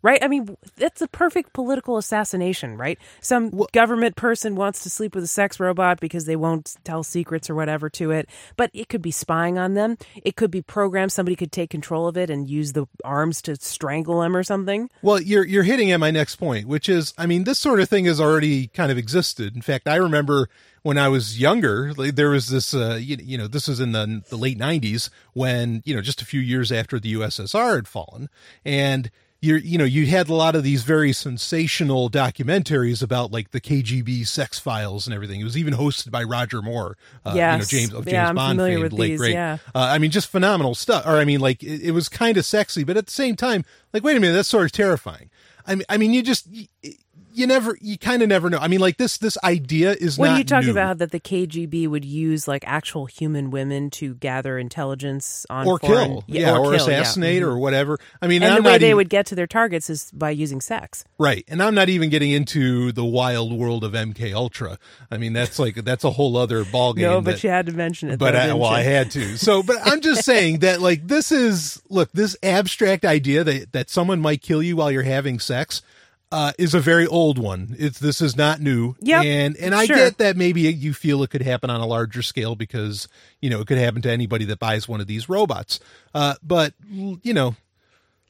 [0.05, 0.23] Right?
[0.23, 2.99] I mean, that's a perfect political assassination, right?
[3.23, 7.49] Some government person wants to sleep with a sex robot because they won't tell secrets
[7.49, 8.29] or whatever to it.
[8.59, 9.97] But it could be spying on them.
[10.23, 11.11] It could be programmed.
[11.11, 14.91] Somebody could take control of it and use the arms to strangle them or something.
[15.01, 17.89] Well, you're you're hitting at my next point, which is, I mean, this sort of
[17.89, 19.57] thing has already kind of existed.
[19.57, 20.51] In fact, I remember
[20.83, 24.23] when I was younger, there was this, uh, you, you know, this was in the
[24.29, 28.29] the late '90s when you know just a few years after the USSR had fallen,
[28.67, 29.11] and
[29.45, 33.61] you're you know you had a lot of these very sensational documentaries about like the
[33.61, 35.41] KGB sex files and everything.
[35.41, 38.35] It was even hosted by Roger Moore, uh, you know James of James Yeah, I'm
[38.35, 39.33] Bond familiar fame, with late these, great.
[39.35, 39.59] yeah.
[39.75, 41.07] Uh, I mean, just phenomenal stuff.
[41.07, 43.65] Or I mean, like it, it was kind of sexy, but at the same time,
[43.93, 45.31] like, wait a minute, that's sort of terrifying.
[45.67, 46.49] I mean, I mean, you just
[47.35, 48.59] you, never, you kind of never know.
[48.59, 50.71] I mean, like this this idea is are you talk new.
[50.71, 50.99] about?
[50.99, 56.09] That the KGB would use like actual human women to gather intelligence on or foreign-
[56.11, 57.47] kill, yeah, or, kill, assassinate, Mhm.
[57.47, 57.99] or whatever.
[58.23, 60.61] I mean, and the way they even, would get to their targets is by using
[60.61, 61.05] sex.
[61.19, 64.79] right, and I'm not even getting into the wild world of MK Ultra.
[65.11, 66.99] I mean, that's like that's a whole other ballgame.
[67.03, 68.19] No, but that- you had to mention it.
[68.19, 68.77] but though, I, well, you?
[68.77, 69.37] I had to.
[69.37, 73.91] So, but I'm just saying that like this is look this abstract idea that that
[73.91, 75.83] someone might kill you while you're having sex.
[76.35, 77.77] Uh, is a very old one.
[77.79, 78.97] It's this is not new.
[78.99, 79.95] Yep, and and I sure.
[79.95, 83.07] get that maybe you feel it could happen on a larger scale because
[83.41, 85.79] you know it could happen to anybody that buys one of these robots.
[86.13, 87.55] Uh, but you know,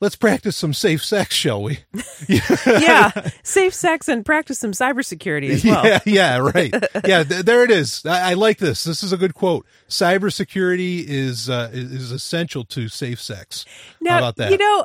[0.04, 1.78] let's practice some safe sex, shall we?
[2.28, 5.82] yeah, safe sex and practice some cybersecurity as well.
[5.84, 6.74] Yeah, yeah, right.
[7.06, 8.04] Yeah, th- there it is.
[8.04, 8.84] I, I like this.
[8.84, 9.66] This is a good quote.
[9.88, 13.64] Cybersecurity is uh, is essential to safe sex.
[14.02, 14.50] Now, How about that?
[14.52, 14.84] you know,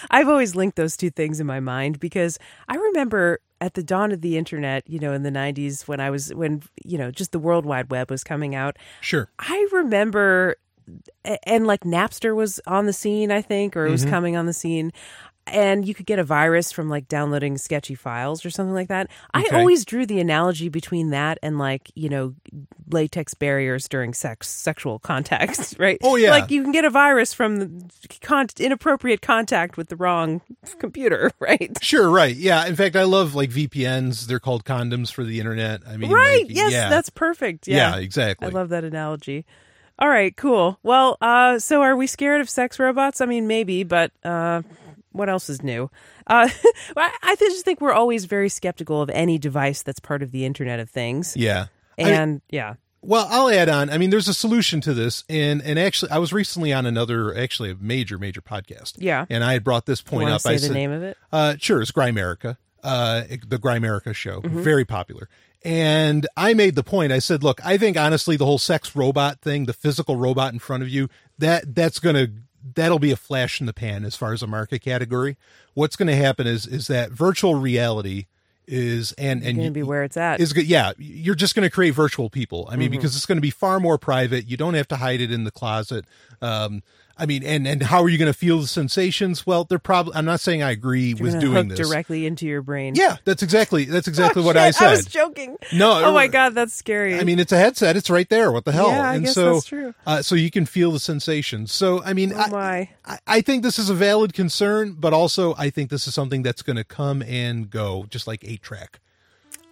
[0.10, 4.12] I've always linked those two things in my mind because I remember at the dawn
[4.12, 7.32] of the internet, you know, in the 90s when I was when, you know, just
[7.32, 8.78] the World Wide Web was coming out.
[9.02, 9.28] sure.
[9.38, 10.56] I remember
[11.44, 13.92] and like Napster was on the scene, I think, or it Mm-hmm.
[13.92, 14.92] was coming on the scene.
[15.46, 19.10] And you could get a virus from like downloading sketchy files or something like that.
[19.36, 19.54] Okay.
[19.54, 22.34] I always drew the analogy between that and like, you know,
[22.90, 25.98] latex barriers during sex sexual contact, right?
[26.02, 26.30] Oh, yeah.
[26.30, 27.90] Like you can get a virus from the
[28.22, 30.40] con- inappropriate contact with the wrong
[30.78, 31.76] computer, right?
[31.82, 32.34] Sure, right.
[32.34, 32.64] Yeah.
[32.64, 34.24] In fact, I love like VPNs.
[34.26, 35.82] They're called condoms for the internet.
[35.86, 36.44] I mean, right.
[36.46, 36.88] like, yes, yeah.
[36.88, 37.68] that's perfect.
[37.68, 38.00] yeah, Yeah.
[38.00, 38.46] exactly.
[38.48, 39.44] I love that analogy.
[39.98, 40.78] All right, cool.
[40.82, 43.20] Well, uh, so are we scared of sex robots?
[43.20, 44.62] I mean, maybe, but uh,
[45.12, 45.90] what else is new?
[46.26, 46.48] Uh,
[46.96, 50.44] I, I just think we're always very skeptical of any device that's part of the
[50.44, 51.36] Internet of Things.
[51.36, 51.66] yeah.
[51.96, 53.88] I And yeah, Well, I'll add on.
[53.88, 57.32] I mean, there's a solution to this, and and actually, I was recently on another,
[57.38, 58.94] actually, a major, major podcast.
[58.98, 59.26] Yeah.
[59.30, 60.40] and I had brought this point up.
[60.40, 61.16] say I the said, name of it?
[61.32, 64.60] Uh, sure, it's Grimerica, uh, the Grimerica show, Mm-hmm.
[64.62, 65.28] very popular.
[65.64, 67.10] And I made the point.
[67.10, 70.58] I said, look, I think honestly, the whole sex robot thing, the physical robot in
[70.58, 72.28] front of you, that that's gonna
[72.74, 75.36] that'll be a flash in the pan as far as a market category.
[75.74, 78.26] What's going to happen is is that virtual reality
[78.66, 80.40] is and and Going to be where it's at.
[80.40, 80.66] is good.
[80.66, 82.66] Yeah, you're just going to create virtual people.
[82.70, 84.48] I mean, because it's going to be far more private.
[84.48, 86.06] You don't have to hide it in the closet.
[86.40, 86.82] Um,
[87.16, 89.46] I mean, and and how are you going to feel the sensations?
[89.46, 90.14] Well, they're probably.
[90.16, 91.78] I'm not saying I agree You're with doing this.
[91.78, 92.94] directly into your brain.
[92.96, 95.12] Yeah, that's exactly that's exactly Oh, what I shit, I was said.
[95.12, 95.56] joking.
[95.72, 97.18] No, Oh my god, that's scary.
[97.18, 97.96] I mean, it's a headset.
[97.96, 98.50] It's right there.
[98.50, 98.88] What the hell?
[98.88, 99.94] Yeah, I and guess so, that's true.
[100.06, 101.72] Uh, so you can feel the sensations.
[101.72, 102.90] So, I mean, oh I.
[103.04, 106.42] I, I think this is a valid concern, but also I think this is something
[106.42, 108.98] that's going to come and go, just like eight track.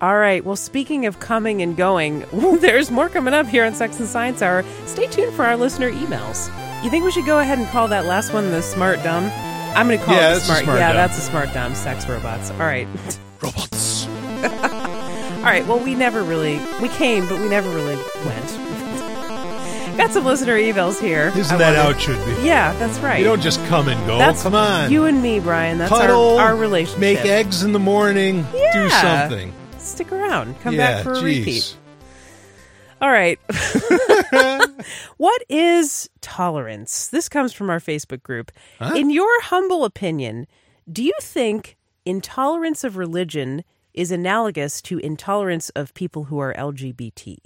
[0.01, 0.45] All right.
[0.45, 2.25] Well, speaking of coming and going,
[2.61, 4.65] there's more coming up here on Sex and Science Hour.
[4.87, 6.51] Stay tuned for our listener emails.
[6.83, 9.25] You think we should go ahead and call that last one the smart dumb?
[9.77, 10.65] I'm going to call Yeah, it the smart.
[10.65, 10.97] smart yeah, dumb.
[10.97, 11.75] that's a smart dumb.
[11.75, 12.51] Sex robots.
[12.51, 12.89] All right.
[13.41, 14.07] Robots.
[14.07, 15.65] All right.
[15.67, 18.59] Well, we never really we came, but we never really went.
[19.97, 21.33] Got some listener emails here.
[21.37, 22.43] Isn't I that how it should be?
[22.47, 23.19] Yeah, that's right.
[23.19, 24.19] You don't just come and go.
[24.19, 24.91] that's come on.
[24.91, 25.79] You and me, Brian.
[25.79, 26.99] That's Cuddle, our, our relationship.
[27.01, 28.45] Make eggs in the morning.
[28.73, 29.53] Do something.
[29.79, 30.59] Stick around.
[30.61, 31.23] Come yeah, back for a jeez.
[31.23, 31.77] repeat.
[33.03, 33.39] All right.
[35.17, 37.09] what is tolerance?
[37.09, 38.53] This comes from our Facebook group.
[38.79, 38.95] Huh?
[38.95, 40.47] In your humble opinion,
[40.91, 47.39] do you think intolerance of religion is analogous to intolerance of people who are LGBT?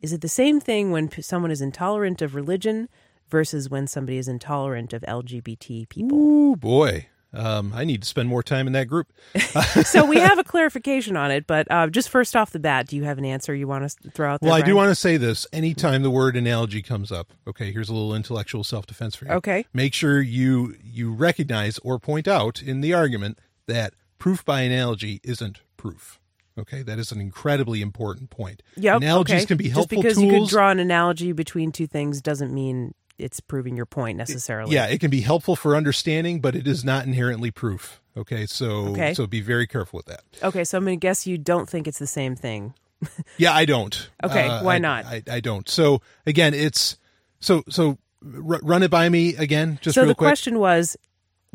[0.00, 2.90] Is it the same thing when someone is intolerant of religion
[3.30, 6.18] versus when somebody is intolerant of LGBT people?
[6.18, 7.08] Ooh, boy.
[7.34, 9.12] Um, I need to spend more time in that group.
[9.84, 12.96] so we have a clarification on it, but uh, just first off the bat, do
[12.96, 14.48] you have an answer you want to throw out there?
[14.48, 15.46] Well, I do want to say this.
[15.52, 19.32] Anytime the word analogy comes up, okay, here's a little intellectual self defense for you.
[19.32, 19.66] Okay.
[19.72, 25.20] Make sure you you recognize or point out in the argument that proof by analogy
[25.24, 26.20] isn't proof.
[26.56, 28.62] Okay, that is an incredibly important point.
[28.76, 28.98] Yep.
[28.98, 29.46] Analogies okay.
[29.46, 30.32] can be helpful Just because tools.
[30.32, 34.74] you could draw an analogy between two things doesn't mean it's proving your point necessarily.
[34.74, 38.00] yeah, it can be helpful for understanding, but it is not inherently proof.
[38.16, 39.12] Okay, so Okay.
[39.14, 40.22] so be very careful with that.
[40.42, 42.74] Okay, so I'm going to guess you don't think it's the same thing.
[43.36, 44.08] Yeah, I don't.
[44.22, 45.04] Okay, Uh, why I- not?
[45.04, 45.68] I, I don't.
[45.68, 46.96] So again, it's
[47.40, 50.18] so so r- run it by me again, just so the quick.
[50.28, 50.96] question was,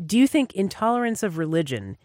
[0.04, 1.96] do you think intolerance of religion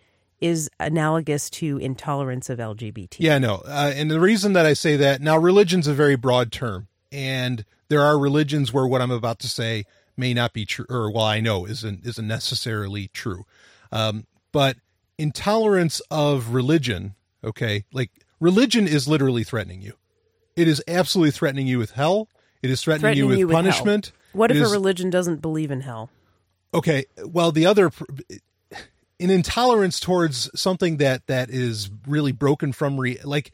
[0.41, 3.15] is analogous to intolerance of LGBT?
[3.20, 3.56] Yeah, no.
[3.65, 7.63] Uh, and the reason that I say that now, religion's a very broad term, and
[7.88, 9.86] there are religions where what I'm about to say
[10.17, 13.45] may not be true, or well, I know isn't isn't necessarily true.
[13.91, 14.78] Um, but
[15.17, 19.93] intolerance of religion, okay, like religion is literally threatening you.
[20.56, 22.28] It is absolutely threatening you with hell.
[22.62, 24.12] It is threatening, Threatening you with you with punishment.
[24.34, 26.10] What It if is- a religion doesn't believe in hell?
[26.73, 27.89] okay well the other
[29.19, 33.51] an intolerance towards something that that is really broken from re like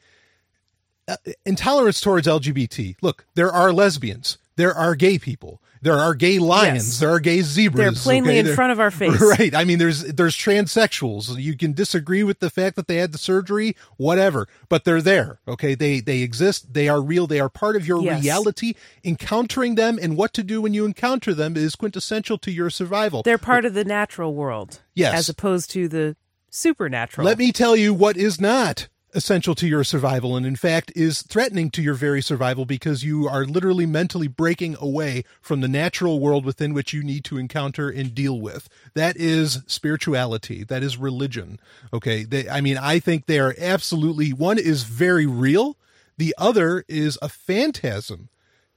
[1.08, 4.38] Uh, intolerance towards lgbt look there are lesbians.
[4.56, 5.62] There are gay people.
[5.82, 6.86] There are gay lions.
[6.90, 7.00] Yes.
[7.00, 8.40] there are gay zebras They're plainly okay?
[8.40, 9.20] in There- front of our face.
[9.40, 9.56] right.
[9.56, 11.42] I mean there's there's transsexuals.
[11.42, 14.48] You can disagree with the fact that they had the surgery whatever.
[14.70, 15.74] But they're there okay?
[15.74, 16.74] They they exist.
[16.74, 17.26] They are real.
[17.26, 18.22] They are part of your Yes.
[18.22, 18.76] reality.
[19.04, 23.24] Encountering them and what to do when you encounter them is quintessential to your survival.
[23.24, 25.16] They're part of the natural world, Yes.
[25.16, 26.16] as opposed to the
[26.52, 27.26] supernatural.
[27.26, 31.22] Let me tell you what is not essential to your survival and in fact is
[31.24, 36.20] threatening to your very survival because you are literally mentally breaking away from the natural
[36.20, 38.70] world within which you need to encounter and deal with.
[38.94, 40.64] That is spirituality.
[40.64, 41.60] That is religion.
[41.94, 42.24] Okay?
[42.24, 45.78] They, i mean i think they are absolutely one is very real.
[46.18, 48.30] The other is a phantasm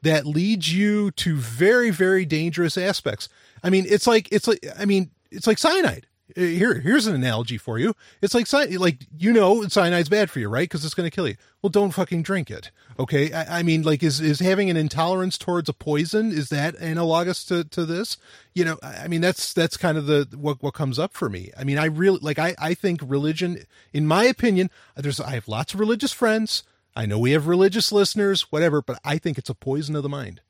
[0.02, 3.28] that leads you to very very dangerous aspects.
[3.62, 7.58] I mean it's like it's like i mean it's like cyanide here here's an analogy
[7.58, 7.94] for you.
[8.22, 10.68] It's like like you know cyanide's bad for you right?
[10.68, 11.36] Because it's going to kill you.
[11.62, 13.32] Well don't fucking drink it okay?
[13.32, 17.44] I, I mean like is is having an intolerance towards a poison is that analogous
[17.46, 18.16] to to this?
[18.54, 21.50] You know i mean that's that's kind of the what what comes up for me.
[21.56, 23.58] I mean i really like i i think religion
[23.92, 26.62] in my opinion there's i have lots of religious friends.
[26.96, 30.08] I know we have religious listeners whatever but i think it's a poison of the
[30.08, 30.40] mind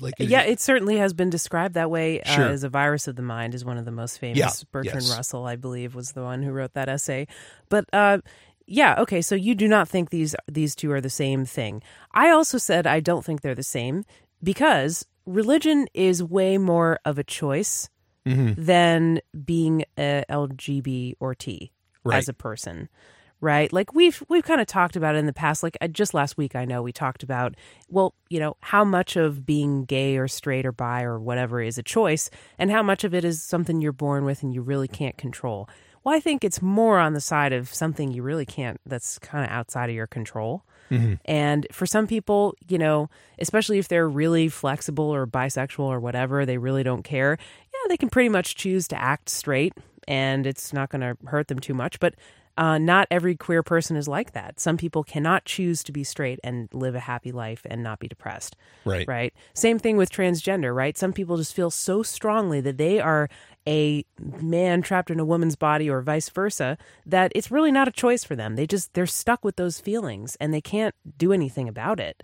[0.00, 3.22] like Yeah, it certainly has been described that way uh, as a virus of the
[3.22, 4.38] mind is one of the most famous.
[4.38, 5.16] Yeah, Bertrand yes.
[5.16, 7.26] Russell, I believe, was the one who wrote that essay.
[7.68, 8.18] But uh,
[8.66, 11.82] yeah, okay, so you do not think these these two are the same thing.
[12.12, 14.04] I also said I don't think they're the same
[14.42, 17.88] because religion is way more of a choice
[18.26, 18.62] Mm-hmm.
[18.62, 21.72] than being a LGB or T
[22.04, 22.18] Right.
[22.18, 22.90] as a person.
[23.40, 23.72] Right?
[23.72, 25.62] Like we've we've kind of talked about it in the past.
[25.62, 27.54] Like uh, just last week, I know we talked about
[27.88, 31.78] well, you know, how much of being gay or straight or bi or whatever is
[31.78, 34.88] a choice, and how much of it is something you're born with and you really
[34.88, 35.68] can't control.
[36.02, 38.80] Well, I think it's more on the side of something you really can't.
[38.86, 40.64] That's kind of outside of your control.
[41.24, 46.44] And for some people, you know, especially if they're really flexible or bisexual or whatever,
[46.44, 47.38] they really don't care.
[47.72, 49.72] Yeah, they can pretty much choose to act straight
[50.08, 52.00] and it's not going to hurt them too much.
[52.00, 52.14] But
[52.60, 54.60] uh, not every queer person is like that.
[54.60, 58.06] Some people cannot choose to be straight and live a happy life and not be
[58.06, 58.54] depressed.
[58.84, 59.08] Right.
[59.08, 59.32] Right.
[59.54, 60.96] Same thing with transgender, right?
[60.98, 63.30] Some people just feel so strongly that they are
[63.66, 64.04] a
[64.42, 68.24] man trapped in a woman's body or vice versa that it's really not a choice
[68.24, 68.56] for them.
[68.56, 72.22] They just, they're stuck with those feelings and they can't do anything about it.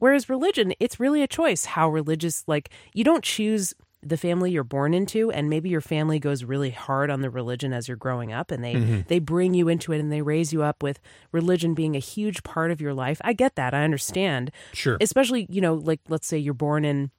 [0.00, 4.64] Whereas religion, it's really a choice how religious, like, you don't choose the family you're
[4.64, 8.32] born into and maybe your family goes really hard on the religion as you're growing
[8.32, 9.00] up and they mm-hmm.
[9.08, 11.00] they bring you into it and they raise you up with
[11.32, 13.20] religion being a huge part of your life.
[13.24, 13.74] I get that.
[13.74, 14.50] I understand.
[14.72, 14.96] Sure.
[15.00, 17.10] especially you know like let's say you're born in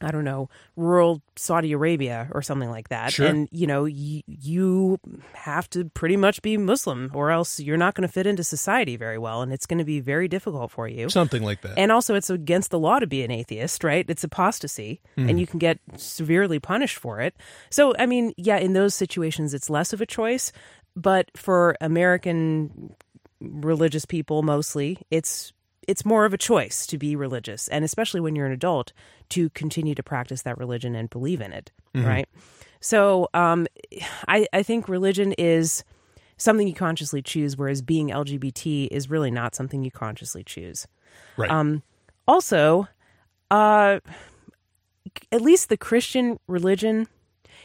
[0.00, 3.12] I don't know, rural Saudi Arabia or something like that.
[3.12, 3.26] Sure.
[3.26, 4.98] And, you know, y- you
[5.34, 8.96] have to pretty much be Muslim or else you're not going to fit into society
[8.96, 9.42] very well.
[9.42, 11.08] And it's going to be very difficult for you.
[11.08, 11.78] Something like that.
[11.78, 14.04] And also, it's against the law to be an atheist, right?
[14.08, 15.38] It's apostasy, and hmm.
[15.38, 17.34] you can get severely punished for it.
[17.70, 20.52] So, I mean, yeah, in those situations, it's less of a choice.
[20.96, 22.94] But for American
[23.40, 25.52] religious people, mostly, it's
[25.88, 28.92] it's more of a choice to be religious, and especially when you're an adult,
[29.30, 31.72] to continue to practice that religion and believe in it,
[32.04, 32.28] right?
[32.80, 33.66] So, um,
[34.28, 35.82] I I think religion is
[36.36, 40.86] something you consciously choose, whereas being LGBT is really not something you consciously choose.
[41.36, 41.50] right.
[41.50, 41.82] Um,
[42.28, 42.86] also,
[43.50, 43.98] uh,
[45.32, 47.08] at least the Christian religion,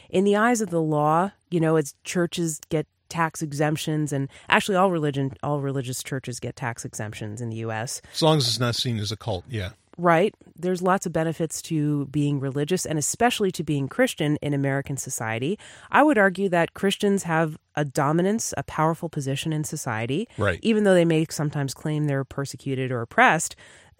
[0.08, 4.76] in the eyes of the law, you know, as churches get tax exemptions, and actually,
[4.76, 8.02] all religion, all religious churches get tax exemptions in the U.S.
[8.12, 9.44] as long as it's not seen as a cult.
[9.48, 9.70] Yeah.
[9.96, 10.34] Right?
[10.58, 15.56] There's lots of benefits to being religious, and especially to being Christian in American society.
[15.92, 20.58] I would argue that Christians have a dominance, a powerful position in society, Right.
[20.62, 23.54] even though they may sometimes claim they're persecuted or oppressed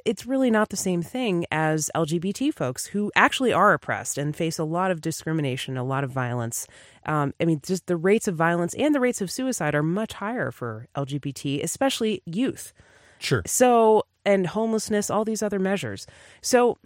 [0.05, 4.59] it's really not the same thing as LGBT folks who actually are oppressed and face
[4.59, 6.67] a lot of discrimination, a lot of violence.
[7.07, 10.15] Um, I mean, just the rates of violence and the rates of suicide are much
[10.15, 12.73] higher for LGBT, especially youth.
[13.19, 13.43] Sure.
[13.47, 16.07] So, and homelessness, all these other measures.
[16.43, 16.77] So,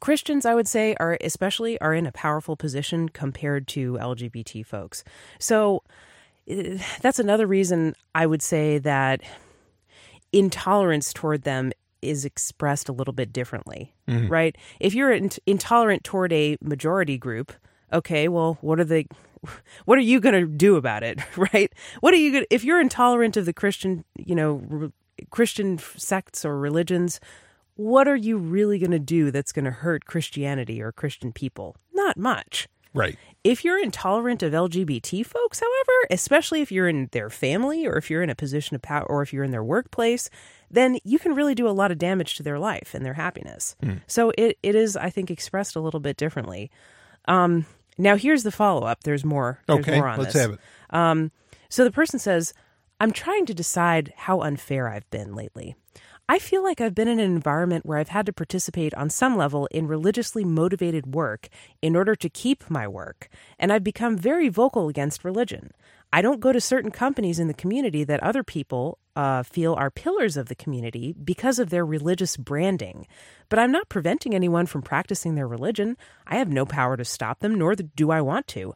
[0.00, 5.04] Christians, I would say, are especially are in a powerful position compared to LGBT folks.
[5.38, 5.82] So,
[6.46, 9.22] eh, that's another reason I would say that
[10.32, 11.72] intolerance toward them
[12.04, 14.28] is expressed a little bit differently, mm-hmm.
[14.28, 14.56] right?
[14.80, 17.52] If you're in- intolerant toward a majority group,
[17.92, 19.06] okay, well, what are the
[19.84, 21.72] what are you going to do about it, right?
[22.00, 24.92] What are you gonna if you're intolerant of the Christian, you know, re-
[25.30, 27.20] Christian sects or religions,
[27.76, 31.76] what are you really going to do that's going to hurt Christianity or Christian people?
[31.92, 32.68] Not much.
[32.94, 33.18] Right.
[33.42, 38.08] If you're intolerant of LGBT folks, however, especially if you're in their family or if
[38.08, 40.30] you're in a position of power or if you're in their workplace,
[40.74, 43.76] then you can really do a lot of damage to their life and their happiness.
[44.06, 46.70] So it, it is, I think, expressed a little bit differently.
[47.26, 47.66] Um,
[47.96, 49.04] now, here's the follow up.
[49.04, 49.60] There's more.
[49.66, 49.96] There's Okay.
[49.96, 50.42] more on Let's this.
[50.42, 50.60] have it.
[50.90, 51.30] Um,
[51.68, 52.52] so the person says,
[53.00, 55.76] I'm trying to decide how unfair I've been lately.
[56.28, 59.36] I feel like I've been in an environment where I've had to participate on some
[59.36, 61.48] level in religiously motivated work
[61.82, 65.72] in order to keep my work, and I've become very vocal against religion.
[66.14, 69.90] I don't go to certain companies in the community that other people uh, feel are
[69.90, 73.08] pillars of the community because of their religious branding.
[73.48, 75.96] But I'm not preventing anyone from practicing their religion.
[76.24, 78.74] I have no power to stop them, nor do I want to.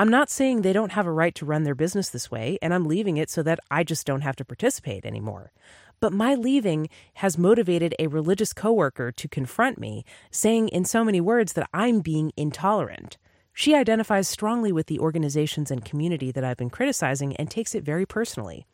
[0.00, 2.74] I'm not saying they don't have a right to run their business this way, and
[2.74, 5.52] I'm leaving it so that I just don't have to participate anymore.
[6.00, 11.20] But my leaving has motivated a religious coworker to confront me, saying in so many
[11.20, 13.16] words that I'm being intolerant.
[13.60, 17.84] She identifies strongly with the organizations and community that I've been criticizing and takes it
[17.84, 18.64] very personally.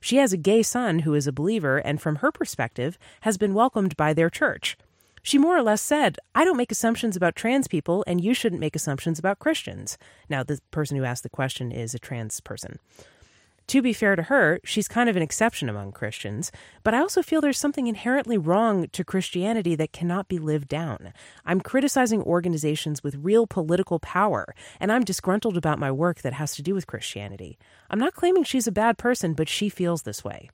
[0.00, 3.54] She has a gay son who is a believer and, from her perspective, has been
[3.54, 4.78] welcomed by their church.
[5.20, 8.60] She more or less said, I don't make assumptions about trans people, and you shouldn't
[8.60, 9.98] make assumptions about Christians.
[10.28, 12.78] Now, the person who asked the question is a trans person.
[13.68, 16.52] To be fair to her, she's kind of an exception among Christians,
[16.84, 21.12] but I also feel there's something inherently wrong to Christianity that cannot be lived down.
[21.44, 26.54] I'm criticizing organizations with real political power, and I'm disgruntled about my work that has
[26.56, 27.58] to do with Christianity.
[27.90, 30.48] I'm not claiming she's a bad person, but she feels this way.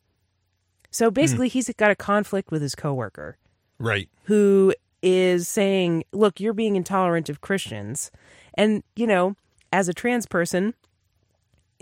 [0.90, 1.14] So hmm.
[1.14, 3.36] basically, he's got a conflict with his coworker
[3.78, 4.08] Right.
[4.24, 8.10] who is saying, look, you're being intolerant of Christians.
[8.54, 9.36] And, you know,
[9.72, 10.74] as a trans person,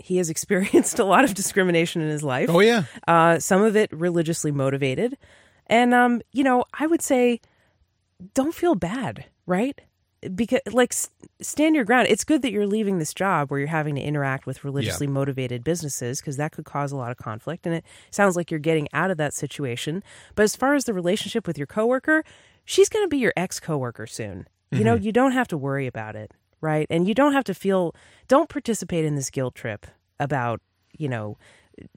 [0.03, 2.49] he has experienced a lot of discrimination in his life.
[2.49, 2.83] Oh yeah.
[3.07, 5.17] Uh, some of it religiously motivated.
[5.67, 7.39] And, um, you know, I would say
[8.33, 9.79] don't feel bad, right?
[10.35, 10.93] Because, like,
[11.41, 12.07] stand your ground.
[12.09, 15.63] It's good that you're leaving this job where you're having to interact with religiously motivated
[15.63, 17.65] businesses because that could cause a lot of conflict.
[17.65, 20.03] And it sounds like you're getting out of that situation.
[20.35, 22.23] But as far as the relationship with your coworker,
[22.65, 24.47] she's going to be your ex coworker soon.
[24.73, 26.31] You know, you don't have to worry about it,
[26.61, 26.87] right?
[26.89, 27.95] And you don't have to feel,
[28.27, 29.85] don't participate in this guilt trip
[30.19, 30.61] about,
[30.97, 31.37] you know,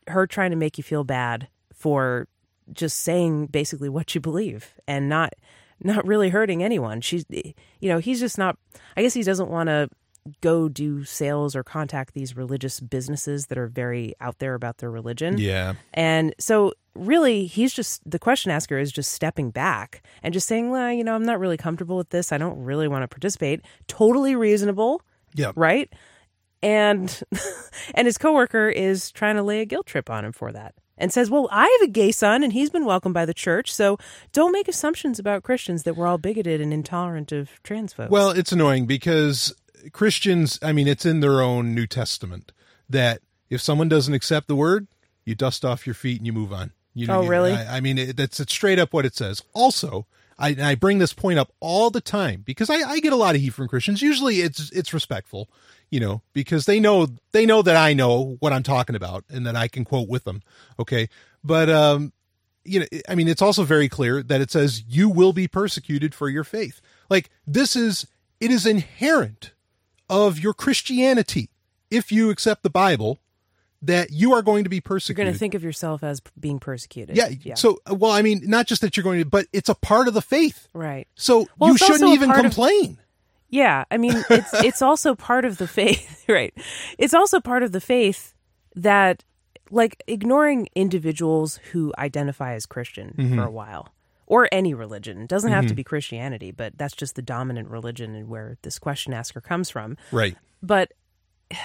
[0.09, 2.27] her trying to make you feel bad for
[2.73, 5.35] just saying basically what you believe and not
[5.83, 7.01] not really hurting anyone.
[7.01, 8.57] She's you know, he's just not
[8.97, 9.91] I guess he doesn't want to
[10.41, 14.91] go do sales or contact these religious businesses that are very out there about their
[14.91, 15.37] religion.
[15.39, 15.75] Yeah.
[15.93, 20.71] And so really he's just the question asker is just stepping back and just saying,
[20.71, 22.33] "Well, you know, I'm not really comfortable with this.
[22.33, 25.03] I don't really want to participate." Totally reasonable,
[25.35, 25.53] Yeah.
[25.57, 25.93] right?
[26.63, 27.23] And
[27.95, 30.75] and his coworker is trying to lay a guilt trip on him for that.
[30.97, 33.75] And says, "Well, I have a gay son and he's been welcomed by the church,
[33.75, 33.99] so
[34.33, 38.31] don't make assumptions about Christians that we're all bigoted and intolerant of trans folks." Well,
[38.31, 39.53] it's annoying because
[39.93, 42.53] Christians, I mean, it's in their own New Testament
[42.89, 43.21] that
[43.51, 44.87] if someone doesn't accept the word,
[45.25, 46.73] you dust off your feet and you move on.
[46.95, 47.53] You Oh, you- really?
[47.53, 49.43] I, I mean, it, that's it's straight up what it says.
[49.53, 50.07] Also,
[50.39, 53.17] I, and I bring this point up all the time because I, I get a
[53.17, 54.03] lot of heat from Christians.
[54.03, 55.49] Usually, it's it's respectful,
[55.91, 59.47] you know, because they know they know that I know what I'm talking about and
[59.47, 60.43] that I can quote with them.
[60.79, 61.09] Okay,
[61.45, 62.13] but um,
[62.65, 66.15] you know, I mean, it's also very clear that it says you will be persecuted
[66.15, 66.81] for your faith.
[67.09, 68.07] Like this is
[68.41, 69.53] it is inherent
[70.09, 71.51] of your Christianity
[71.91, 73.19] if you accept the Bible
[73.83, 75.19] that you are going to be persecuted.
[75.19, 77.17] you're going to think of yourself as being persecuted.
[77.17, 77.55] yeah, yeah.
[77.55, 80.09] So, uh, well, I mean, not just that you're going to, but it's a part
[80.09, 80.69] of the faith.
[80.73, 81.07] right.
[81.15, 82.99] So Well, you shouldn't even part of- complain.
[83.51, 86.53] Yeah, I mean, it's it's also part of the faith, right?
[86.99, 88.35] It's also part of the faith
[88.75, 89.23] that
[89.71, 93.37] like ignoring individuals who identify as Christian mm-hmm.
[93.37, 93.94] for a while
[94.27, 95.77] or any religion It doesn't have to mm-hmm.
[95.77, 99.97] be Christianity, but that's just the dominant religion and where this question asker comes from.
[100.13, 100.37] Right.
[100.63, 100.93] But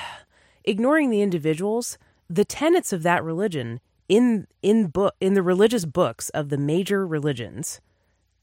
[0.64, 1.97] ignoring the individuals,
[2.30, 7.05] the tenets of that religion in in book in the religious books of the major
[7.05, 7.80] religions,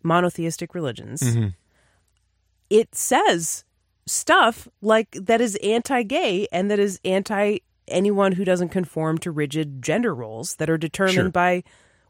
[0.02, 1.48] monotheistic religions, mm-hmm.
[2.70, 3.64] it says
[4.06, 7.58] stuff like that is anti-gay and that is anti
[7.88, 11.30] anyone who doesn't conform to rigid gender roles that are determined Sure.
[11.30, 11.62] by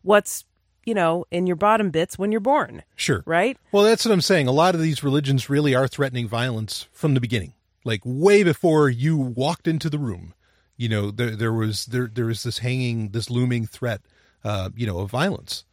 [0.03, 0.45] what's
[0.87, 3.23] you know in your bottom bits when you're born, Sure.
[3.27, 3.59] right?
[3.73, 4.47] Well, that's what I'm saying.
[4.47, 7.53] A lot of these religions really are threatening violence from the beginning,
[7.85, 10.33] like way before you walked into the room.
[10.79, 14.01] You know, there there was there there was this hanging, this looming threat,
[14.45, 15.65] uh, you know, of violence.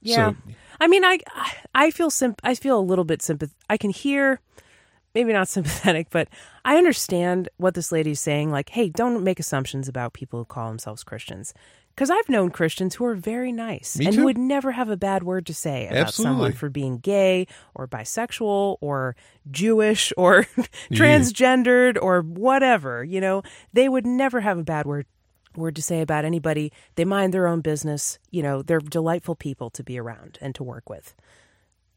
[0.00, 0.30] Yeah.
[0.32, 0.36] So,
[0.80, 1.18] I mean, I
[1.74, 3.52] I feel simp- I feel a little bit sympath.
[3.70, 4.40] I can hear,
[5.14, 6.28] maybe not sympathetic, but
[6.64, 8.50] I understand what this lady's saying.
[8.50, 11.54] Like, hey, don't make assumptions about people who call themselves Christians.
[11.94, 14.20] Because I've known Christians who are very nice Me and too.
[14.20, 17.86] who would never have a bad word to say about someone for being gay or
[17.86, 19.14] bisexual or
[19.50, 20.46] Jewish or
[20.90, 23.04] transgendered or whatever.
[23.04, 25.06] You know, they would never have a bad word
[25.56, 26.72] word to say about anybody.
[26.94, 28.18] They mind their own business.
[28.30, 31.14] You know, they're delightful people to be around and to work with.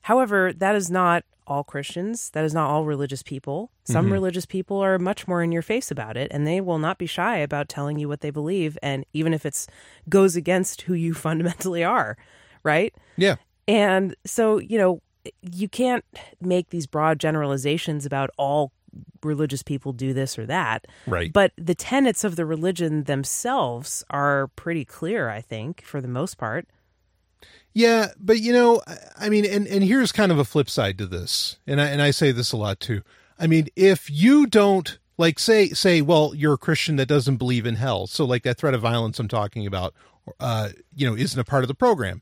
[0.06, 2.30] However, that is not all Christians.
[2.32, 3.72] That is not all religious people.
[3.86, 4.14] Some mm-hmm.
[4.14, 7.08] religious people are much more in your face about it, and they will not be
[7.08, 9.66] shy about telling you what they believe, and even if it's
[10.08, 12.18] goes against who you fundamentally are,
[12.62, 12.94] right?
[13.18, 13.38] yeah,
[13.68, 15.02] And so, you know,
[15.42, 16.06] you can't
[16.40, 18.74] make these broad generalizations about all
[19.24, 20.86] religious people do this or that.
[21.08, 21.34] Right.
[21.34, 26.38] But the tenets of the religion themselves are pretty clear, I think, for the most
[26.38, 26.68] part.
[27.78, 28.82] Yeah, but you know,
[29.20, 32.02] I- mean, and and here's kind of a flip side to this, and I and
[32.02, 33.02] I say this a lot too.
[33.38, 37.66] I mean, if you don't like say say, well, you're a Christian that doesn't believe
[37.66, 39.94] in hell, so like that threat of violence I'm talking about,
[40.40, 42.22] uh, you know, isn't a part of the program.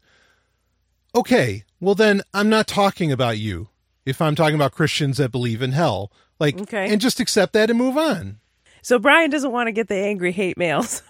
[1.15, 3.69] Okay, well then I'm not talking about you.
[4.05, 6.91] If I'm talking about Christians that believe in hell, like, Okay.
[6.91, 8.39] and just accept that and move on.
[8.81, 11.03] So Brian doesn't want to get the angry hate mails.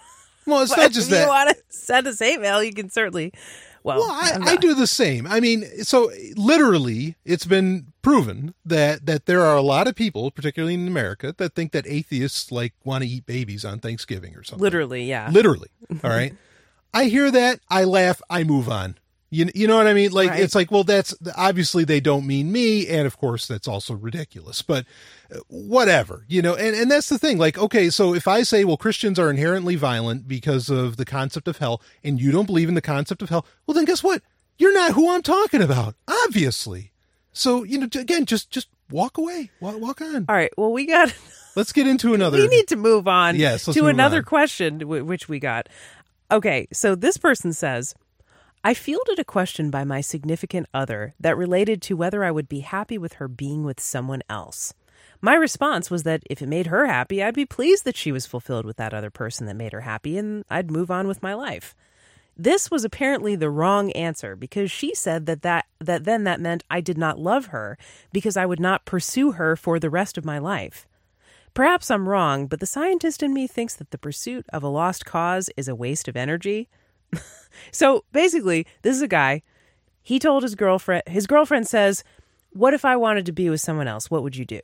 [0.46, 1.22] Well, it's not just if that.
[1.22, 3.32] you want to send us hate mail, you can certainly.
[3.84, 5.26] Well, Well, I, I do the same.
[5.26, 10.30] I mean, so literally, it's been proven that that there are a lot of people,
[10.30, 14.42] particularly in America, that think that atheists like want to eat babies on Thanksgiving or
[14.42, 14.62] something.
[14.62, 15.28] literally, yeah.
[15.30, 15.68] literally.
[16.02, 16.34] All right.
[16.94, 17.60] I hear that.
[17.68, 18.22] I laugh.
[18.30, 18.96] I move on.
[19.34, 20.12] You, you know what I mean?
[20.12, 20.40] Like, Right.
[20.40, 22.86] it's like, well, that's obviously they don't mean me.
[22.88, 24.86] And of course, that's also ridiculous, but
[25.34, 27.38] uh, whatever, you know, and, and that's the thing.
[27.38, 31.48] Like, okay, so if I say, well, Christians are inherently violent because of the concept
[31.48, 34.22] of hell and you don't believe in the concept of hell, well, then guess what?
[34.56, 36.92] You're not who I'm talking about, obviously.
[37.32, 40.26] So, you know, again, just, just walk away, walk, walk on.
[40.28, 40.52] All right.
[40.56, 41.12] Well, we got
[41.56, 42.38] let's get into another.
[42.38, 44.24] we need to move on Yes, to another on.
[44.24, 45.68] question which we got.
[46.30, 47.94] Okay, so this person says,
[48.66, 52.60] I fielded a question by my significant other that related to whether I would be
[52.60, 54.72] happy with her being with someone else.
[55.20, 58.24] My response was that if it made her happy, I'd be pleased that she was
[58.24, 61.34] fulfilled with that other person that made her happy, and I'd move on with my
[61.34, 61.74] life.
[62.38, 66.64] This was apparently the wrong answer because she said that, that that then that meant
[66.70, 67.76] I did not love her
[68.14, 70.86] because I would not pursue her for the rest of my life.
[71.52, 75.04] Perhaps I'm wrong, but the scientist in me thinks that the pursuit of a lost
[75.04, 76.70] cause is a waste of energy.
[77.70, 79.42] so basically, this is a guy.
[80.02, 82.04] He told his girlfriend, his girlfriend says,
[82.50, 84.10] What if I wanted to be with someone else?
[84.10, 84.60] What would you do?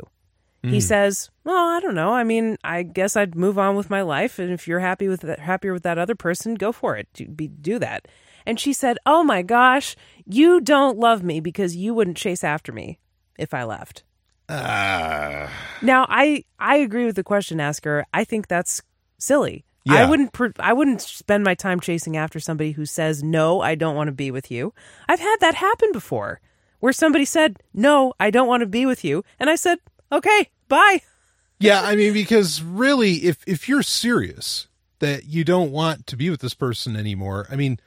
[0.63, 2.13] He says, "Well, I don't know.
[2.13, 5.23] I mean, I guess I'd move on with my life, and if you're happy with
[5.23, 7.09] that, happier with that other person, go for it.
[7.15, 8.07] Do, be, do that."
[8.45, 12.73] And she said, "Oh my gosh, you don't love me because you wouldn't chase after
[12.73, 12.99] me
[13.39, 14.05] if I left."
[14.51, 15.51] Ah.
[15.81, 18.05] Now, I I agree with the question asker.
[18.13, 18.83] I think that's
[19.19, 19.65] silly.
[19.89, 23.75] I wouldn't pr- I wouldn't spend my time chasing after somebody who says no, I
[23.75, 24.73] don't want to be with you.
[25.09, 26.41] I've had that happen before,
[26.81, 29.79] where somebody said no, I don't want to be with you, and I said
[30.13, 31.01] okay, bye.
[31.59, 34.67] yeah, I mean, because really, if if you're serious
[34.99, 37.81] that you don't want to be with this person anymore, I mean,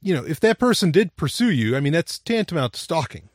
[0.00, 3.28] you know, if that person did pursue you, I mean, that's tantamount to stalking.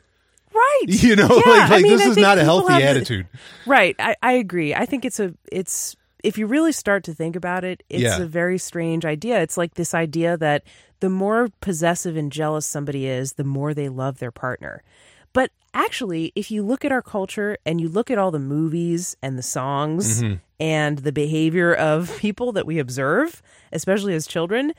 [0.54, 0.86] Right.
[0.88, 3.28] You know, Yeah, like, I mean, this I is not a healthy the- attitude.
[3.66, 3.96] Right.
[4.00, 4.74] I, I agree.
[4.74, 8.22] I think it's a it's if you really start to think about it, it's Yeah.
[8.22, 9.42] a very strange idea.
[9.42, 10.64] It's like this idea that
[11.00, 14.84] the more possessive and jealous somebody is, the more they love their partner.
[15.32, 19.16] But actually, if you look at our culture and you look at all the movies
[19.22, 20.36] and the songs Mm-hmm.
[20.60, 23.42] and the behavior of people that we observe,
[23.72, 24.74] especially as children,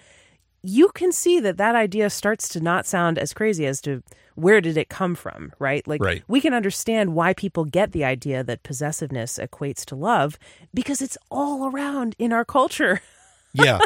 [0.63, 4.03] you can see that that idea starts to not sound as crazy as to
[4.35, 5.87] where did it come from, right?
[5.89, 6.23] Like Right.
[6.29, 10.39] we can understand why people get the idea that possessiveness equates to love
[10.75, 13.01] because it's all around in our culture.
[13.53, 13.81] Yeah,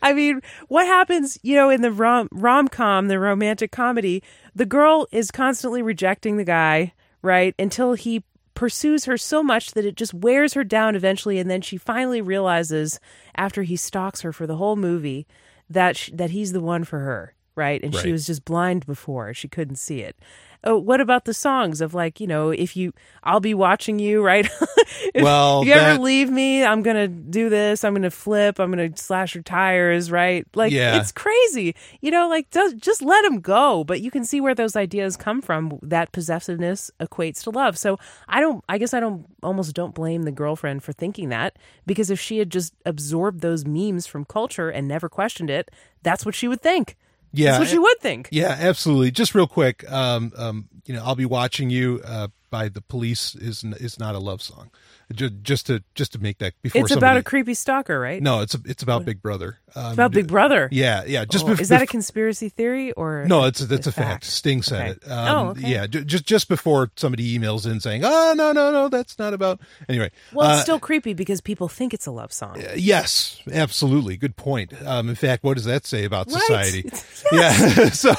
[0.00, 4.22] I mean, what happens, you know, in the rom rom com, the romantic comedy,
[4.54, 7.52] the girl is constantly rejecting the guy, right?
[7.58, 8.22] Until he
[8.54, 12.20] pursues her so much that it just wears her down eventually, and then she finally
[12.20, 13.00] realizes,
[13.34, 15.26] after he stalks her for the whole movie,
[15.70, 17.82] that sh- that he's the one for her, right?
[17.82, 20.16] And she was just blind before; she couldn't see it.
[20.64, 22.92] Oh, what about the songs of like, you know, if you,
[23.22, 24.44] I'll be watching you, right?
[25.14, 27.84] if Well, you ever leave me, I'm gonna do this.
[27.84, 28.58] I'm gonna flip.
[28.58, 30.44] I'm gonna slash your tires, right?
[30.56, 30.98] Like, Yeah.
[31.00, 31.76] it's crazy.
[32.00, 33.84] You know, like just, just let him go.
[33.84, 35.78] But you can see where those ideas come from.
[35.80, 37.78] That possessiveness equates to love.
[37.78, 37.96] So
[38.28, 38.64] I don't.
[38.68, 39.26] I guess I don't.
[39.44, 41.56] Almost don't blame the girlfriend for thinking that
[41.86, 45.70] because if she had just absorbed those memes from culture and never questioned it,
[46.02, 46.96] that's what she would think.
[47.32, 48.28] Yeah, That's what you would think.
[48.32, 49.10] yeah, absolutely.
[49.10, 53.34] Just real quick, um, um, you know, I'll be watching you uh, by the police
[53.34, 54.70] is is not a love song.
[55.10, 58.22] Just, just to just to make that before It's about a creepy stalker, right?
[58.22, 59.58] no, it's it's about Big Brother.
[59.74, 60.68] Um, about Big Brother.
[60.70, 61.24] Yeah, yeah.
[61.24, 64.08] Just Oh, bef- is that a conspiracy theory or No, it's that's a fact?
[64.08, 64.24] fact.
[64.24, 64.90] Sting said Okay.
[65.06, 65.10] it.
[65.10, 65.66] Um, Oh, okay.
[65.70, 69.32] Yeah, ju- just just before somebody emails in saying, "Oh no, no, no, that's not
[69.32, 72.62] about." Anyway, Well, it's uh, still creepy because people think it's a love song.
[72.76, 74.74] yes, absolutely, good point.
[74.84, 76.42] Um, in fact, what does that say about Right.
[76.42, 76.90] society?
[77.32, 77.52] Yeah,
[77.90, 78.14] so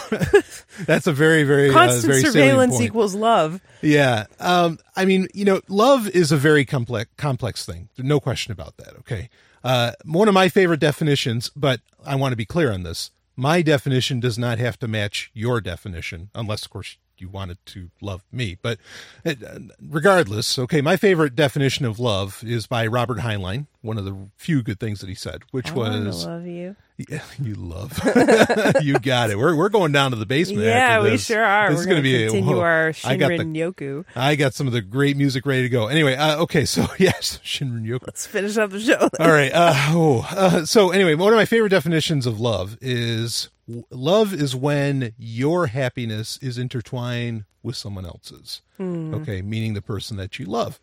[0.85, 3.61] that's a very, very, uh, Constant very surveillance equals love.
[3.81, 4.25] Yeah.
[4.39, 7.89] Um, I mean, you know, love is a very complex complex thing.
[7.97, 8.95] No question about that.
[8.99, 9.29] Okay.
[9.63, 13.11] Uh, one of my favorite definitions, but I want to be clear on this.
[13.35, 17.89] My definition does not have to match your definition, unless, of course, you wanted to
[18.01, 18.57] love me.
[18.61, 18.79] But
[19.25, 19.35] uh,
[19.81, 24.61] regardless, okay, my favorite definition of love is by Robert Heinlein, one of the few
[24.61, 26.75] good things that he said, which was I was love you.
[26.97, 27.97] yeah, you love.
[28.81, 29.37] you got it.
[29.37, 30.63] We're we're going down to the basement.
[30.63, 31.69] Yeah, we sure are.
[31.69, 34.05] This We're is going to be continue our I got the Shinrin Yoku.
[34.15, 35.87] I got some of the great music ready to go.
[35.87, 38.07] Anyway, uh, okay, so yes, Shinrin Yoku.
[38.07, 39.09] Let's finish up the show.
[39.19, 39.51] All right.
[39.53, 43.49] Uh, oh, uh, so anyway, one of my favorite definitions of love is
[43.91, 48.61] love is when your happiness is intertwined with someone else's.
[48.81, 50.79] Okay, meaning the person that you love.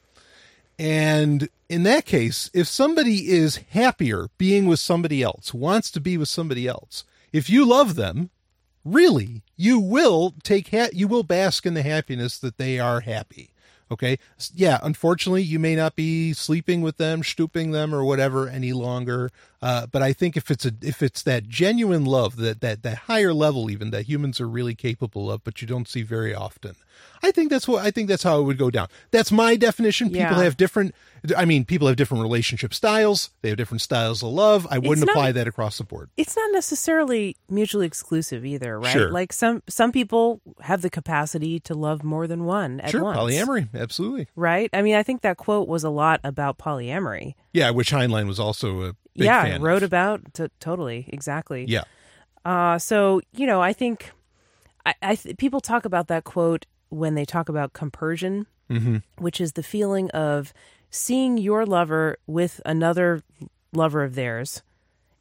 [0.79, 6.17] And in that case, if somebody is happier being with somebody else, wants to be
[6.19, 8.31] with somebody else, if you love them,
[8.85, 13.51] really, you will take ha- you will bask in the happiness that they are happy.
[13.91, 14.19] Okay.
[14.53, 14.81] Yeah.
[14.83, 19.31] Unfortunately, you may not be sleeping with them, stooping them, or whatever any longer.
[19.63, 22.99] Uh, but I think if it's a if it's that genuine love, that that that
[22.99, 26.75] higher level even that humans are really capable of, but you don't see very often,
[27.23, 28.89] I think that's what I think that's how it would go down.
[29.11, 30.09] That's my definition.
[30.09, 30.43] People Yeah.
[30.45, 30.95] have different.
[31.37, 33.31] I mean, people have different relationship styles.
[33.43, 34.67] They have different styles of love.
[34.71, 36.11] I wouldn't not- apply that across the board.
[36.17, 38.93] it's not necessarily mutually exclusive either, right?
[38.93, 39.11] Sure.
[39.11, 43.19] Like some some people have the capacity to love more than one at Sure, once.
[43.19, 44.29] polyamory, absolutely.
[44.37, 44.71] Right?
[44.73, 47.35] I mean, I think that quote was a lot about polyamory.
[47.53, 49.89] Yeah, which Heinlein was also a big yeah, wrote of.
[49.89, 51.65] about t- totally, exactly.
[51.67, 51.85] Yeah,
[52.45, 54.13] Uh, so you know, I think
[54.85, 59.03] I, I th- people talk about that quote when they talk about compersion, Mhm.
[59.19, 60.53] which is the feeling of
[60.91, 63.23] seeing your lover with another
[63.73, 64.63] lover of theirs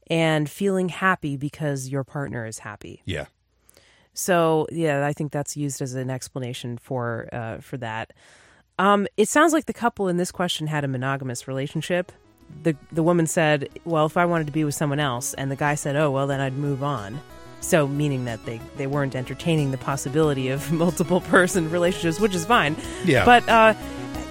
[0.08, 3.02] and feeling happy because your partner is happy.
[3.06, 3.26] yeah.
[4.14, 8.14] So yeah, I think that's used as an explanation for uh, for that.
[8.80, 12.12] Um, it sounds like the couple in this question had a monogamous relationship.
[12.64, 15.56] The the woman said, "Well, if I wanted to be with someone else," and the
[15.58, 17.20] guy said, "Oh, well, then I'd move on."
[17.66, 22.46] So meaning that they they weren't entertaining the possibility of multiple person relationships, which is
[22.46, 22.76] fine.
[23.06, 23.26] Yeah.
[23.26, 23.74] But uh,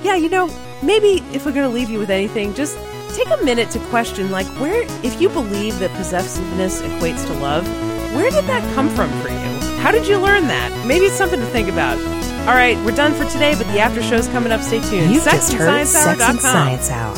[0.05, 0.47] yeah, you know,
[0.83, 2.79] maybe if we're going to leave you with anything, just
[3.15, 7.67] take a minute to question, like, where if you believe that possessiveness equates to love,
[8.15, 9.79] where did that come from for you?
[9.79, 10.87] How did you learn that?
[10.87, 11.99] Maybe it's something to think about.
[12.47, 14.61] All right, we're done for today, but the after show's coming up.
[14.61, 15.13] Stay tuned.
[15.13, 17.17] You've just heard Sex and Science Hour.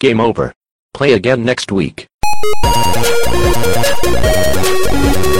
[0.00, 0.54] Game over.
[0.94, 2.06] Play again next week.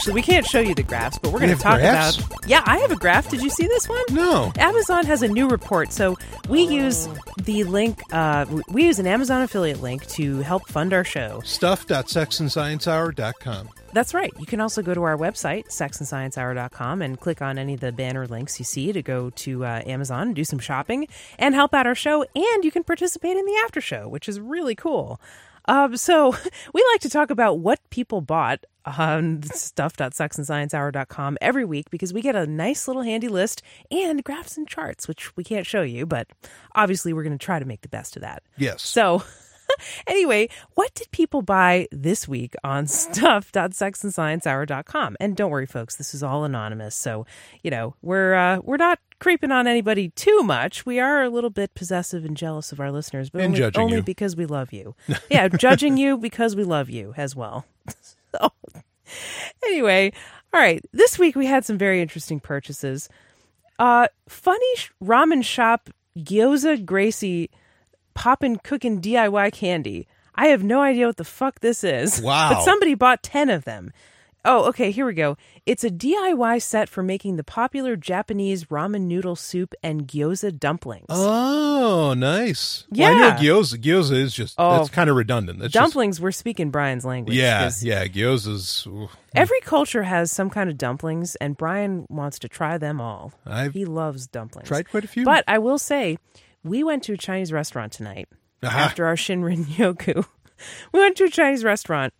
[0.00, 2.24] actually, we can't show you the graphs, but we're going to talk graphs?
[2.24, 2.48] about.
[2.48, 3.28] Yeah, I have a graph.
[3.28, 4.02] Did you see this one?
[4.12, 4.50] No.
[4.56, 5.92] Amazon has a new report.
[5.92, 6.16] So
[6.48, 11.04] we use the link, uh, we use an Amazon affiliate link to help fund our
[11.04, 11.42] show.
[11.44, 13.68] Stuff.sexandsciencehour.com.
[13.92, 14.32] That's right.
[14.38, 18.26] You can also go to our website, sexandsciencehour.com, and click on any of the banner
[18.26, 21.86] links you see to go to uh, Amazon and do some shopping and help out
[21.86, 22.24] our show.
[22.34, 25.20] And you can participate in the after show, which is really cool.
[25.70, 26.34] Um, so
[26.74, 32.34] we like to talk about what people bought on stuff.sexandsciencehour.com every week because we get
[32.34, 36.26] a nice little handy list and graphs and charts, which we can't show you, but
[36.74, 38.42] obviously we're going to try to make the best of that.
[38.56, 38.82] Yes.
[38.82, 39.22] So,
[40.06, 45.16] anyway, what did people buy this week on stuff.sexandsciencehour.com?
[45.20, 46.94] And don't worry, folks, this is all anonymous.
[46.94, 47.26] So,
[47.62, 50.86] you know, we're uh, we're not creeping on anybody too much.
[50.86, 53.96] We are a little bit possessive and jealous of our listeners, but And only, only
[53.96, 54.02] you.
[54.02, 54.94] because we love you.
[55.30, 57.64] Yeah, judging you because we love you as well.
[58.34, 58.52] so,
[59.64, 60.12] anyway,
[60.52, 60.84] all right.
[60.92, 63.08] This week we had some very interesting purchases.
[63.78, 67.50] Uh, funny ramen shop Gyoza Gracie
[68.20, 70.06] poppin' cooking DIY candy.
[70.34, 72.20] I have no idea what the fuck this is.
[72.22, 72.50] Wow.
[72.52, 73.92] But somebody bought 10 of them.
[74.44, 75.36] Oh, okay, here we go.
[75.66, 81.06] It's a DIY set for making the popular Japanese ramen noodle soup and gyoza dumplings.
[81.10, 82.86] Oh, nice.
[82.90, 83.36] Well, I know Yeah.
[83.38, 83.76] gyoza.
[83.82, 84.76] Gyoza is just Oh.
[84.78, 85.58] that's kind of redundant.
[85.58, 87.36] That's just- dumplings, we're speaking Brian's language.
[87.36, 88.06] Yeah, yeah.
[88.06, 88.86] Gyoza's.
[88.86, 93.32] ooh, Every culture has some kind of dumplings, and Brian wants to try them all.
[93.46, 94.68] I've he loves dumplings.
[94.68, 95.24] tried quite a few.
[95.24, 96.16] But I will say,
[96.64, 98.28] we went to a Chinese restaurant tonight
[98.62, 98.78] Aha.
[98.78, 100.24] after our Shinrin Yoku.
[100.92, 102.12] we went to a Chinese restaurant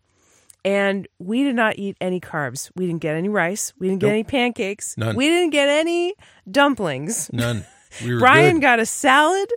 [0.64, 2.70] and we did not eat any carbs.
[2.76, 3.72] We didn't get any rice.
[3.78, 4.96] We didn't get any pancakes.
[4.98, 5.16] None.
[5.16, 6.14] We didn't get any
[6.50, 7.30] dumplings.
[7.32, 7.64] none.
[8.04, 8.62] We were Brian good.
[8.62, 9.50] got a salad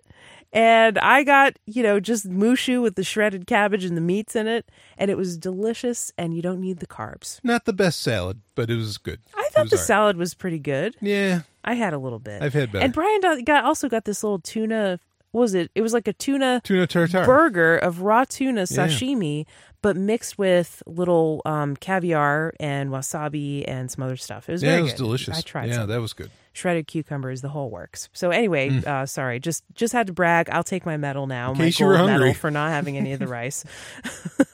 [0.54, 4.47] and I got, you know, just mushu with the shredded cabbage and the meats in
[4.47, 4.70] it.
[4.97, 7.39] And it was delicious and you don't need the carbs.
[7.43, 9.20] not the best salad, but it was good.
[9.36, 10.95] I thought the salad was pretty good.
[11.01, 12.41] Yeah, I had a little bit.
[12.41, 12.86] I've had better.
[12.86, 14.99] And Brian got also got this little tuna.
[15.32, 15.72] What was it?
[15.74, 17.26] It was like a tuna tuna tartare.
[17.26, 19.45] burger of raw tuna sashimi,
[19.84, 24.50] but mixed with little um, caviar and wasabi and some other stuff.
[24.50, 24.98] It was yeah, very it was good.
[24.98, 25.38] delicious.
[25.38, 25.90] I tried Yeah, some.
[25.90, 26.32] that was good.
[26.54, 28.10] shredded cucumbers, the whole works.
[28.14, 30.50] So anyway, uh, sorry, just just had to brag.
[30.50, 31.52] I'll take my medal now, Mm.
[31.54, 32.34] In my case you gold were medal hungry.
[32.34, 33.64] for not having any of the rice.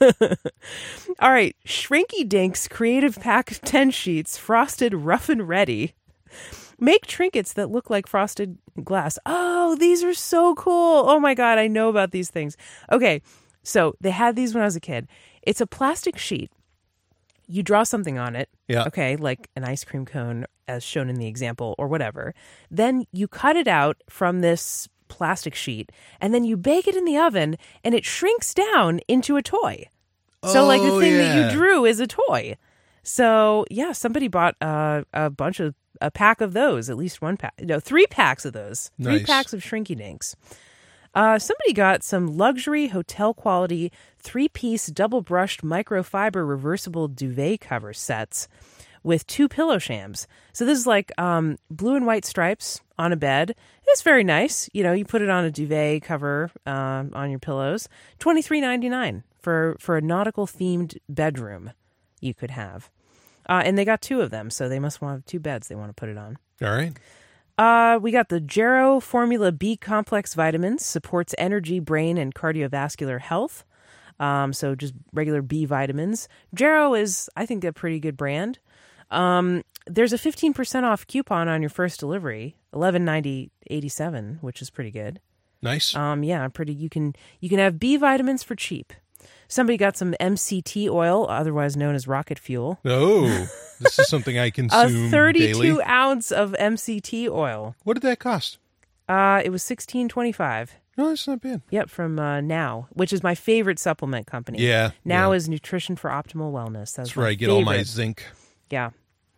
[1.20, 5.94] All right, Shrinky Dink's creative pack of ten sheets, frosted rough and ready.
[6.78, 9.18] make trinkets that look like frosted glass.
[9.26, 11.04] Oh, these are so cool.
[11.08, 12.56] Oh my God, I know about these things.
[12.90, 13.20] Okay,
[13.62, 15.08] so they had these when I was a kid.
[15.42, 16.50] It's a plastic sheet.
[17.46, 18.48] You draw something on it.
[18.68, 18.84] Yeah.
[18.84, 22.32] Okay, like an ice cream cone, as shown in the example, or whatever.
[22.70, 25.90] Then you cut it out from this plastic sheet,
[26.20, 29.88] and then you bake it in the oven, and it shrinks down into a toy.
[30.44, 32.56] So, like the Oh, thing that you drew is a toy.
[33.02, 37.36] So, yeah, somebody bought uh, a bunch of a pack of those, at least one
[37.36, 39.26] pack, no, three packs of those, three Nice.
[39.26, 40.34] packs of Shrinky Dinks.
[41.14, 47.92] Uh, somebody got some luxury hotel quality three piece double brushed microfiber reversible duvet cover
[47.92, 48.48] sets
[49.02, 50.28] with two pillow shams.
[50.52, 53.54] So this is like um, blue and white stripes on a bed.
[53.88, 54.68] It's very nice.
[54.72, 57.88] You know, you put it on a duvet cover um, on your pillows.
[58.18, 61.72] Twenty three ninety nine for for a nautical themed bedroom
[62.20, 62.90] you could have.
[63.48, 65.88] Uh, and they got two of them, so they must want two beds they want
[65.88, 66.38] to put it on.
[66.62, 66.92] All right.
[67.60, 73.66] Uh, we got the Jarrow Formula B complex vitamins, supports energy, brain, and cardiovascular health.
[74.18, 76.26] Um, so just regular B vitamins.
[76.54, 78.60] Jarrow is, I think, a pretty good brand.
[79.10, 84.62] Um, there's a 15% off coupon on your first delivery, eleven ninety eighty seven, which
[84.62, 85.20] is pretty good.
[85.60, 85.94] Nice.
[85.94, 86.72] Um, yeah, pretty.
[86.72, 88.94] You can you can have B vitamins for cheap.
[89.48, 92.78] Somebody got some MCT oil, otherwise known as rocket fuel.
[92.84, 93.26] oh,
[93.80, 95.82] this is something I A consume 32 daily.
[95.82, 97.74] ounce of MCT oil.
[97.84, 98.58] What did that cost?
[99.08, 100.68] Uh, it was 16.25.
[100.96, 101.62] No, that's not bad.
[101.70, 104.58] Yep, from uh, Now, which is my favorite supplement company.
[104.60, 104.90] Yeah.
[105.04, 105.36] Now yeah.
[105.36, 106.92] is nutrition for optimal wellness.
[106.94, 108.24] That's, That's where I get all my zinc.
[108.70, 108.90] Yeah,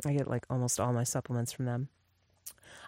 [0.04, 1.88] I get like almost all my supplements from them.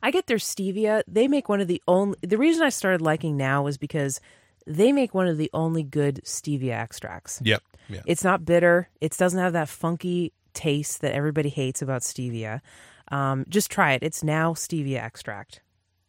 [0.03, 1.03] I get their stevia.
[1.09, 2.19] They make one of the only.
[2.21, 4.21] The reason I started liking Now was because
[4.67, 7.41] they make one of the only good stevia extracts.
[7.45, 7.63] Yep.
[7.89, 8.03] Yeah.
[8.07, 8.89] It's not bitter.
[9.01, 12.61] It doesn't have that funky taste that everybody hates about stevia.
[13.09, 14.03] Um, just try it.
[14.03, 15.61] It's now stevia extract,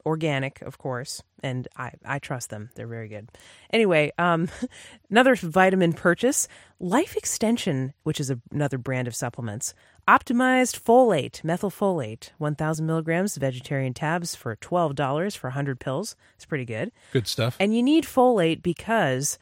[0.06, 2.70] organic, of course, and I I trust them.
[2.76, 3.30] They're very good.
[3.72, 4.49] Anyway, um,
[5.10, 6.47] another vitamin purchase:
[6.80, 9.74] Life Extension, which is a, another brand of supplements.
[10.08, 16.16] Optimized folate, methylfolate, 1,000 milligrams, vegetarian tabs for $12 for 100 pills.
[16.36, 16.91] It's pretty good.
[17.12, 17.58] Good stuff.
[17.60, 19.39] And you need folate because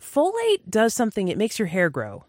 [0.00, 1.26] folate does something.
[1.26, 2.24] It makes your hair grow.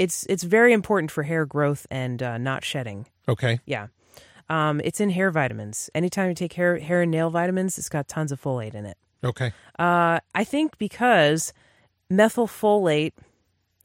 [0.00, 3.06] It's it's very important for hair growth and uh, not shedding.
[3.28, 3.60] Okay.
[3.66, 3.88] Yeah,
[4.48, 5.90] um, it's in hair vitamins.
[5.94, 8.96] Anytime you take hair hair and nail vitamins, it's got tons of folate in it.
[9.22, 9.52] Okay.
[9.78, 11.52] Uh, I think because
[12.10, 13.12] methylfolate,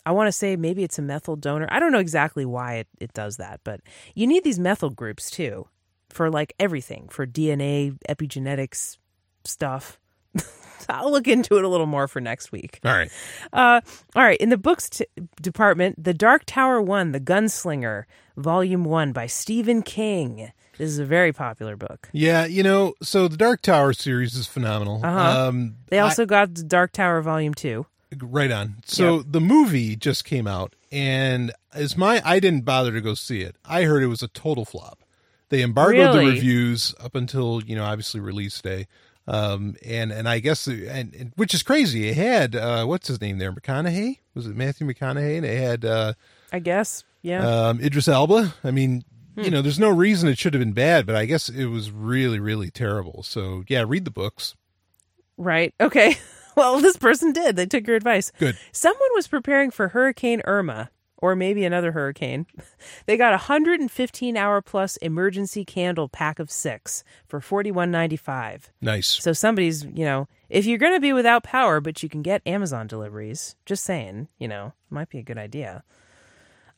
[0.06, 1.68] I want to say maybe it's a methyl donor.
[1.70, 3.82] I don't know exactly why it, it does that, but
[4.14, 5.68] you need these methyl groups too
[6.10, 8.98] for like everything for DNA, epigenetics
[9.44, 10.00] stuff.
[10.90, 12.80] I'll look into it a little more for next week.
[12.86, 13.10] All right.
[13.52, 13.82] Uh,
[14.16, 15.06] all right, in the books t-
[15.42, 18.04] department, The Dark Tower One, The Gunslinger,
[18.38, 20.52] Volume One by Stephen King.
[20.78, 22.10] This is a very popular book.
[22.12, 25.02] Yeah, you know, so the Dark Tower series is phenomenal.
[25.04, 25.48] Uh-huh.
[25.48, 27.86] Um, They also got The Dark Tower Volume Two.
[28.22, 28.76] Right on.
[28.86, 33.42] So the movie just came out, and as my I didn't bother to go see
[33.42, 33.56] it.
[33.66, 35.04] I heard it was a total flop.
[35.50, 38.88] They embargoed the reviews up until you know obviously release day,
[39.28, 42.08] um, and and I guess and, and which is crazy.
[42.10, 44.20] It had uh, what's his name there, McConaughey.
[44.34, 45.38] Was it Matthew McConaughey?
[45.38, 46.14] And it had uh,
[46.54, 47.04] I guess.
[47.22, 47.68] Yeah.
[47.70, 48.54] um, Idris Elba.
[48.64, 49.04] I mean,
[49.36, 49.42] Hmm.
[49.42, 51.92] you know, there's no reason it should have been bad, but I guess it was
[51.92, 53.22] really, really terrible.
[53.24, 54.56] So yeah, read the books.
[55.38, 55.74] Right.
[55.82, 56.18] Okay.
[56.66, 57.58] Well, this person did.
[57.58, 58.32] They took your advice.
[58.40, 58.58] Good.
[58.72, 62.46] Someone was preparing for Hurricane Irma or maybe another hurricane.
[63.08, 68.70] They got a 115 hour plus emergency candle pack of 6 for 41.95.
[68.82, 69.08] Nice.
[69.08, 72.42] So somebody's, you know, if you're going to be without power but you can get
[72.46, 75.84] Amazon deliveries, just saying, you know, might be a good idea.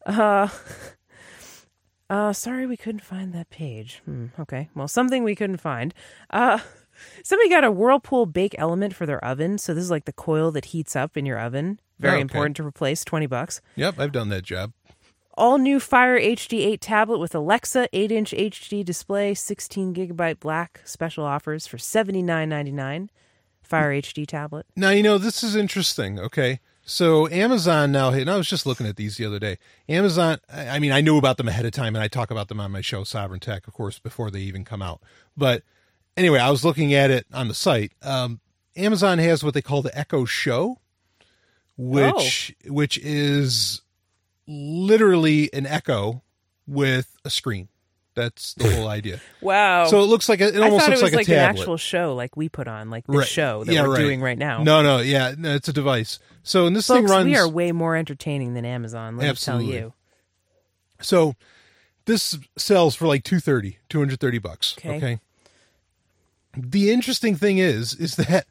[0.05, 0.49] Uh
[2.09, 4.01] Uh, sorry we couldn't find that page.
[4.05, 4.69] Hmm, okay.
[4.73, 5.93] Well, something we couldn't find.
[6.29, 6.59] Uh,
[7.23, 9.57] somebody got a Whirlpool bake element for their oven.
[9.57, 11.79] So this is like the coil that heats up in your oven.
[11.99, 12.21] Very oh, Okay.
[12.21, 13.03] important to replace.
[13.03, 13.61] 20 bucks.
[13.75, 14.73] Yep, I've done that job.
[15.35, 20.81] All new Fire HD 8 tablet with Alexa 8 inch HD display, 16 gigabyte black
[20.83, 23.09] special offers for $79.99.
[23.61, 24.65] Fire HD tablet.
[24.75, 26.19] Now you know this is interesting.
[26.19, 29.57] Okay, so Amazon now, and I was just looking at these the other day.
[29.89, 32.61] Amazon, I mean, I knew about them ahead of time, and I talk about them
[32.61, 35.01] on my show, Sovereign Tech, of course, before they even come out.
[35.35, 35.63] But
[36.17, 37.93] anyway, I was looking at it on the site.
[38.01, 38.39] Um,
[38.75, 40.79] Amazon has what they call the Echo Show,
[41.77, 43.81] which which is
[44.47, 46.23] literally an Echo
[46.67, 47.69] with a screen.
[48.15, 49.19] That's the whole idea.
[49.41, 49.85] Wow.
[49.87, 51.49] So it looks like a, it almost thought it looks was like, like, a an
[51.49, 53.27] actual show like we put on, like the Right.
[53.27, 53.99] show that Yeah, we're right.
[53.99, 54.63] doing right now.
[54.63, 56.17] No, no, yeah, no, it's a device.
[56.43, 57.25] So and this Folks, thing runs.
[57.25, 59.93] we are way more entertaining than Amazon, let me tell you.
[61.01, 61.35] So
[62.05, 64.75] This sells for like 230, 230 bucks.
[64.79, 64.95] Okay.
[64.97, 65.19] okay.
[66.57, 68.47] The interesting thing is, is that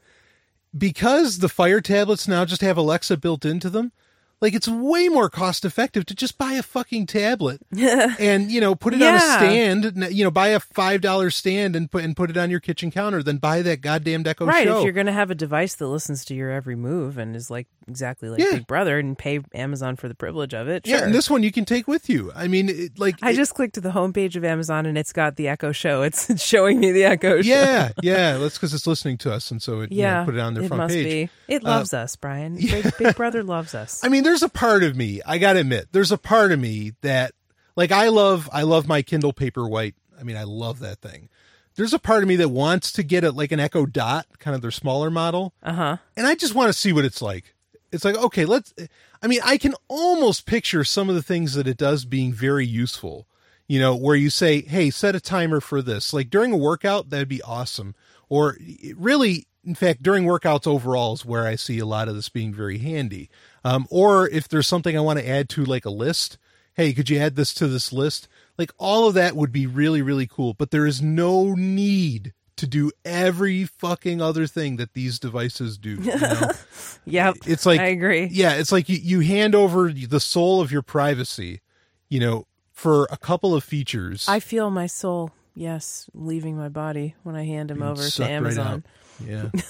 [0.77, 3.91] because the Fire tablets now just have Alexa built into them,
[4.39, 8.75] like it's way more cost effective to just buy a fucking tablet and you know
[8.75, 10.07] put it on a stand.
[10.11, 12.91] You know, buy a five dollar stand and put and put it on your kitchen
[12.91, 13.23] counter.
[13.23, 14.65] Then buy that goddamn Deco right.
[14.65, 14.79] Show.
[14.79, 17.49] If you're going to have a device that listens to your every move and is
[17.49, 18.51] like exactly like Yeah.
[18.53, 21.51] Big Brother and pay Amazon for the privilege of it, yeah, and this one you
[21.51, 22.31] can take with you.
[22.35, 25.13] I mean, it, like I it- just clicked to the homepage of Amazon and it's
[25.13, 26.01] got the Echo Show.
[26.03, 27.47] It's, it's showing me the Echo Show.
[27.49, 28.37] yeah, yeah.
[28.37, 30.25] That's because it's listening to us, and so it you know, Yeah.
[30.25, 31.29] put it on their it front must page.
[31.47, 31.53] be.
[31.53, 32.55] It Uh, loves us, Brian.
[32.57, 34.03] Big, Big Brother loves us.
[34.03, 36.93] I mean, there's a part of me, I gotta admit, there's a part of me
[37.01, 37.31] that
[37.75, 39.93] like I love I love my Kindle Paperwhite.
[40.19, 41.29] I mean, I love that thing.
[41.75, 44.55] There's a part of me that wants to get it like an Echo Dot, kind
[44.55, 45.53] of their smaller model.
[45.61, 45.97] Uh huh.
[46.15, 47.53] And I just want to see what it's like.
[47.91, 48.73] It's like, okay, let's
[49.21, 52.65] I mean, I can almost picture some of the things that it does being very
[52.65, 53.27] useful.
[53.67, 57.09] You know, where you say, "Hey, set a timer for this." Like during a workout,
[57.09, 57.95] that'd be awesome.
[58.29, 58.57] Or
[58.95, 62.53] really, in fact, during workouts overall is where I see a lot of this being
[62.53, 63.29] very handy.
[63.65, 66.37] Um, or if there's something I want to add to like a list,
[66.75, 68.29] hey, could you add this to this list?
[68.57, 70.53] Like all of that would be really, really cool.
[70.53, 75.91] But there is no need to do every fucking other thing that these devices do.
[75.95, 76.51] You know?
[77.05, 77.35] Yep.
[77.45, 78.25] it's like I agree.
[78.25, 81.61] Yeah, it's like you, you hand over the soul of your privacy,
[82.09, 84.25] you know, for a couple of features.
[84.27, 88.09] I feel my soul, yes, leaving my body when I hand him Being over to
[88.11, 88.83] sucked right Amazon.
[89.25, 89.49] yeah.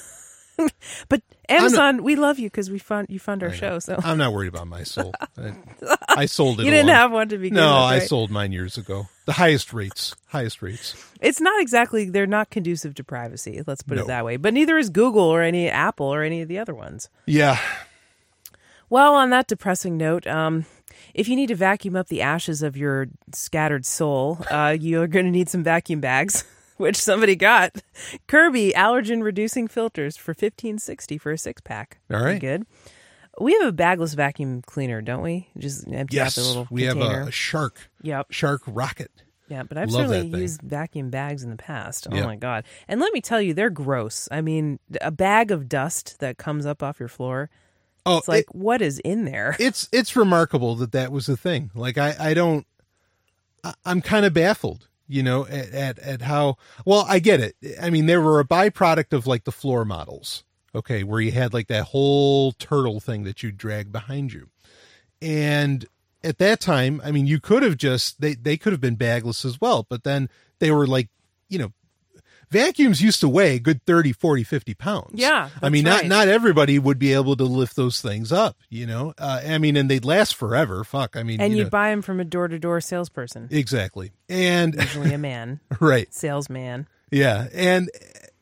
[1.10, 3.80] But Amazon, we love you because we fund you fund our show.
[3.80, 5.14] So I'm not worried about my soul.
[5.38, 5.54] I,
[6.10, 6.66] I sold it.
[6.66, 7.64] you didn't have one to begin with.
[7.64, 7.84] No, with.
[7.94, 9.08] I sold mine years ago.
[9.26, 10.16] The highest rates.
[10.28, 10.96] Highest rates.
[11.22, 12.10] It's not exactly.
[12.10, 13.62] They're not conducive to privacy.
[13.68, 14.04] Let's put No.
[14.04, 14.38] it that way.
[14.38, 17.10] But neither is Google or any Apple or any of the other ones.
[17.26, 17.60] Yeah.
[18.90, 20.66] Well, on that depressing note, um,
[21.14, 25.26] if you need to vacuum up the ashes of your scattered soul, uh, you're going
[25.26, 26.46] to need some vacuum bags,
[26.78, 27.76] which somebody got.
[28.28, 32.00] Kirby allergen reducing filters for fifteen sixty for a six pack.
[32.12, 32.40] All right.
[32.40, 32.66] good.
[33.40, 35.48] We have a bagless vacuum cleaner, don't we?
[35.58, 37.20] Just empty out the little We container.
[37.20, 37.92] have a, shark.
[38.02, 38.28] Yep.
[38.32, 39.12] Shark rocket.
[39.48, 42.08] Yeah, but I've Love certainly used vacuum bags in the past.
[42.12, 42.26] Oh Yeah.
[42.26, 42.66] my god!
[42.88, 44.28] And let me tell you, they're gross.
[44.32, 47.50] I mean, a bag of dust that comes up off your floor.
[48.06, 49.56] Oh, It's like, it- what is in there?
[49.60, 51.70] it's it's remarkable that that was a thing.
[51.76, 52.66] Like I I don't
[53.64, 57.56] I, I'm kind of baffled, you know, at, at at how well I get it.
[57.82, 60.44] I mean, they were a byproduct of like the floor models,
[60.76, 64.50] okay, where you had like that whole turtle thing that you drag behind you,
[65.22, 65.86] and
[66.24, 69.46] at that time, I mean, you could have just they they could have been bagless
[69.46, 70.30] as well, but then
[70.60, 71.10] they were like,
[71.50, 71.74] you know.
[72.50, 75.12] Vacuums used to weigh a good 30, 40, 50 pounds.
[75.14, 76.08] Yeah, I mean, not right.
[76.08, 79.14] not everybody would be able to lift those things up, you know.
[79.18, 80.84] Uh, I mean, and they'd last forever.
[80.84, 83.50] Fuck, I mean, and you you'd know, buy them from a door to door salesperson,
[83.52, 86.88] exactly, and usually a man, right, salesman.
[87.12, 87.90] yeah, and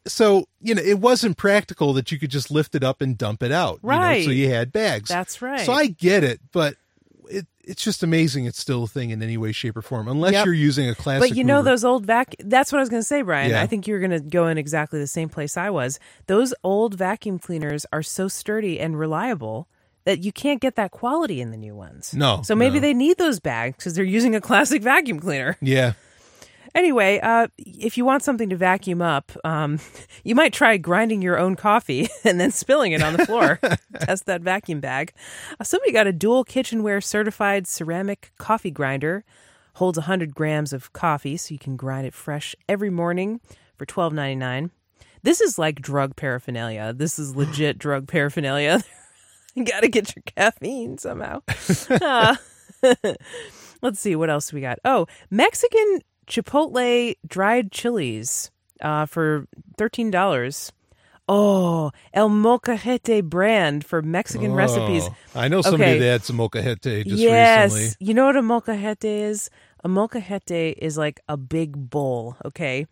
[0.07, 3.41] so you know, it wasn't practical that you could just lift it up and dump
[3.41, 4.23] it out, you know, Right.
[4.23, 5.09] so you had bags.
[5.09, 5.65] That's right.
[5.65, 6.75] So I get it, but
[7.29, 10.33] it it's just amazing it's still a thing in any way, shape, or form, unless
[10.33, 10.45] Yep.
[10.45, 11.29] you're using a classic.
[11.29, 11.69] But you know mover.
[11.71, 12.35] those old vac.
[12.39, 13.49] That's what I was going to say, Brian.
[13.51, 13.61] Yeah.
[13.61, 15.99] I think you were going to go in exactly the same place I was.
[16.27, 19.67] Those old vacuum cleaners are so sturdy and reliable
[20.03, 22.13] that you can't get that quality in the new ones.
[22.13, 22.81] No, So maybe no.
[22.81, 25.57] they need those bags because they're using a classic vacuum cleaner.
[25.61, 25.93] Yeah,
[26.75, 29.79] Anyway, uh, if you want something to vacuum up, um,
[30.25, 33.59] you might try grinding your own coffee and then spilling it on the floor.
[34.01, 35.13] Test that vacuum bag.
[35.57, 39.23] Uh, somebody got a dual kitchenware certified ceramic coffee grinder.
[39.75, 43.41] Holds 100 grams of coffee, so you can grind it fresh every morning
[43.77, 44.69] for $12.99.
[45.23, 46.93] This is like drug paraphernalia.
[46.93, 48.83] This is legit drug paraphernalia.
[49.53, 51.41] you got to get your caffeine somehow.
[52.01, 52.37] Ah.
[53.81, 54.79] Let's see what else we got.
[54.85, 58.51] Oh, Mexican Chipotle dried chilies
[58.81, 59.47] uh, for
[59.77, 60.71] thirteen dollars.
[61.27, 65.03] Oh, El Molcajete brand for Mexican recipes.
[65.07, 65.99] Oh, I know somebody Okay.
[65.99, 67.95] that had some molcajete just yes, recently.
[68.07, 69.49] you know what a molcajete is?
[69.83, 72.37] A molcajete is like a big bowl.
[72.45, 72.85] Okay,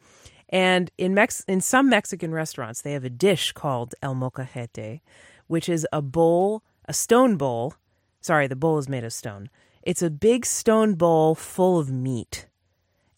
[0.49, 5.01] and in Mex in some Mexican restaurants they have a dish called El Molcajete,
[5.45, 7.75] which is a bowl, a stone bowl.
[8.21, 9.49] Sorry, the bowl is made of stone.
[9.83, 12.47] It's a big stone bowl full of meat.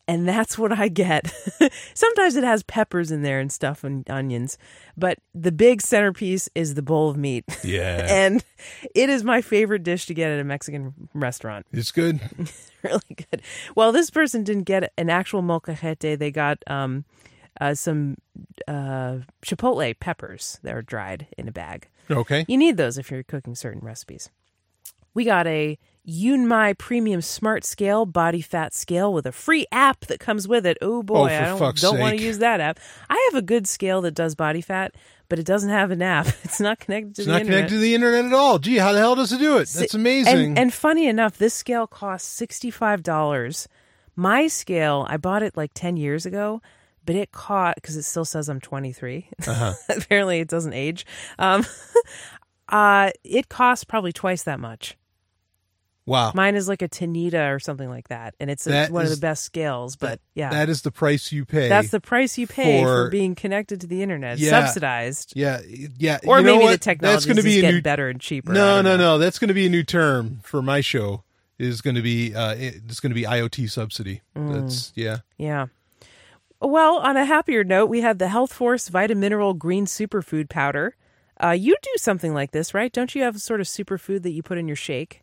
[0.08, 1.34] And that's what I get.
[1.96, 4.56] Sometimes it has peppers in there and stuff and onions,
[4.96, 7.44] but the big centerpiece is the bowl of meat.
[7.64, 8.44] Yeah, and
[8.94, 11.66] it is my favorite dish to get at a Mexican restaurant.
[11.72, 12.20] it's good.
[12.84, 13.02] really
[13.32, 13.42] good.
[13.76, 16.20] Well, this person didn't get an actual molcajete.
[16.20, 17.06] They got um,
[17.60, 18.18] uh, some
[18.68, 21.88] uh, chipotle peppers that are dried in a bag.
[22.12, 24.30] Okay, You need those if you're cooking certain recipes.
[25.16, 30.20] We got a Yunmai Premium Smart Scale Body Fat Scale with a free app that
[30.20, 30.78] comes with it.
[30.82, 32.80] Oh boy, for I don't, don't want to use that app.
[33.10, 34.94] I have a good scale that does body fat,
[35.30, 36.28] but it doesn't have an app.
[36.44, 37.58] It's not connected to It's the not internet.
[37.58, 38.60] connected to the internet at all.
[38.60, 39.68] Gee, how the hell does it do it?
[39.70, 40.50] That's amazing.
[40.50, 43.68] And, and funny enough, this scale costs sixty five dollars.
[44.16, 46.62] My scale, I bought it like ten years ago,
[47.06, 49.28] but it caught because it still says I'm 23.
[49.48, 49.74] Uh-huh.
[49.90, 51.06] Apparently, it doesn't age.
[51.38, 51.66] Um,
[52.70, 54.98] uh, it costs probably twice that much.
[56.06, 56.32] Wow.
[56.36, 59.18] Mine is like a Tanita or something like that, and it's That one of the
[59.18, 59.96] best scales.
[59.96, 61.70] But yeah, That is the price you pay.
[61.70, 64.50] that's the price you pay for, for- being connected to the internet, Yeah.
[64.52, 65.34] subsidized.
[65.36, 65.62] yeah,
[65.98, 66.20] yeah.
[66.26, 67.82] Or you maybe the technology That's going to is getting new.
[67.82, 68.54] better and cheaper.
[68.54, 68.98] No, no, know.
[68.98, 69.18] no.
[69.18, 71.24] That's going to be a new term for my show.
[71.58, 74.22] Is going to be uh, it's going to be IoT subsidy.
[74.36, 74.54] Mm.
[74.62, 75.20] That's yeah.
[75.38, 75.68] Yeah.
[76.62, 80.96] Well, on a happier note, we have the Health Force Vitamineral Green Superfood Powder.
[81.42, 82.92] Uh, you do something like this, right?
[82.92, 85.22] Don't you have a sort of superfood that you put in your shake?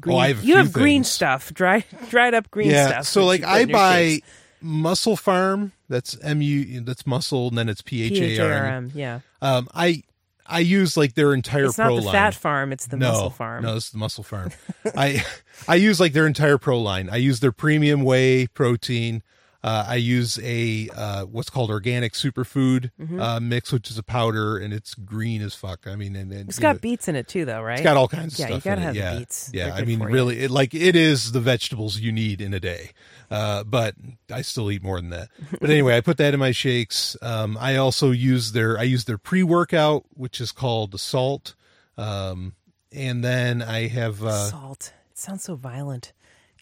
[0.00, 2.88] Green, Oh, I have you have green stuff, dry, dried up green yeah.
[2.88, 3.06] stuff.
[3.06, 4.28] So like I buy shakes.
[4.64, 5.72] MusclePharm.
[5.88, 6.80] That's M U.
[6.80, 8.90] That's muscle, and then it's P H A R M.
[8.90, 9.20] PHARM, yeah.
[9.40, 10.02] Um, I
[10.46, 12.12] I use like their entire It's pro not the line.
[12.12, 13.62] fat farm; it's the no, muscle farm.
[13.64, 14.50] No, it's the muscle farm.
[14.96, 15.24] I
[15.68, 17.08] I use like their entire pro line.
[17.10, 19.22] I use their premium whey protein.
[19.64, 23.20] Uh, I use a uh, what's called organic superfood Mm-hmm.
[23.20, 25.86] uh, mix, which is a powder, and it's green as fuck.
[25.86, 27.74] I mean, and, and It's you got know, beets in it too, though, right?
[27.74, 28.64] it's got all kinds of Yeah, you stuff.
[28.64, 28.86] gotta in it.
[28.86, 29.18] have yeah.
[29.18, 29.50] beets.
[29.54, 32.60] Yeah, They're I mean, really, it, like it is the vegetables you need in a
[32.60, 32.90] day.
[33.30, 33.94] Uh, but
[34.32, 35.28] I still eat more than that.
[35.60, 37.16] But anyway, I put that in my shakes.
[37.22, 41.54] Um, I also use their I use their pre workout, which is called the Salt.
[41.96, 42.54] Um,
[42.90, 44.92] and then I have uh, Salt.
[45.12, 46.12] It sounds so violent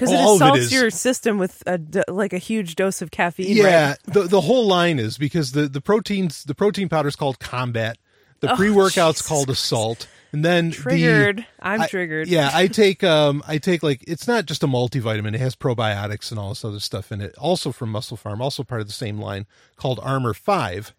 [0.01, 0.73] because it All of it assaults is.
[0.73, 3.55] your system with a d- like a huge dose of caffeine.
[3.57, 3.99] yeah, right?
[4.07, 7.99] the the whole line is because the the proteins the protein powder is called Combat.
[8.41, 10.09] The Oh, pre workout's Jesus called Assault.
[10.33, 11.47] And then the- Triggered.
[11.61, 12.29] I'm I- triggered.
[12.29, 16.31] Yeah, I take um I take like it's not just a multivitamin, it has probiotics
[16.31, 17.35] and all this other stuff in it.
[17.37, 19.45] Also from MusclePharm, also part of the same line
[19.77, 20.95] called Armor 5.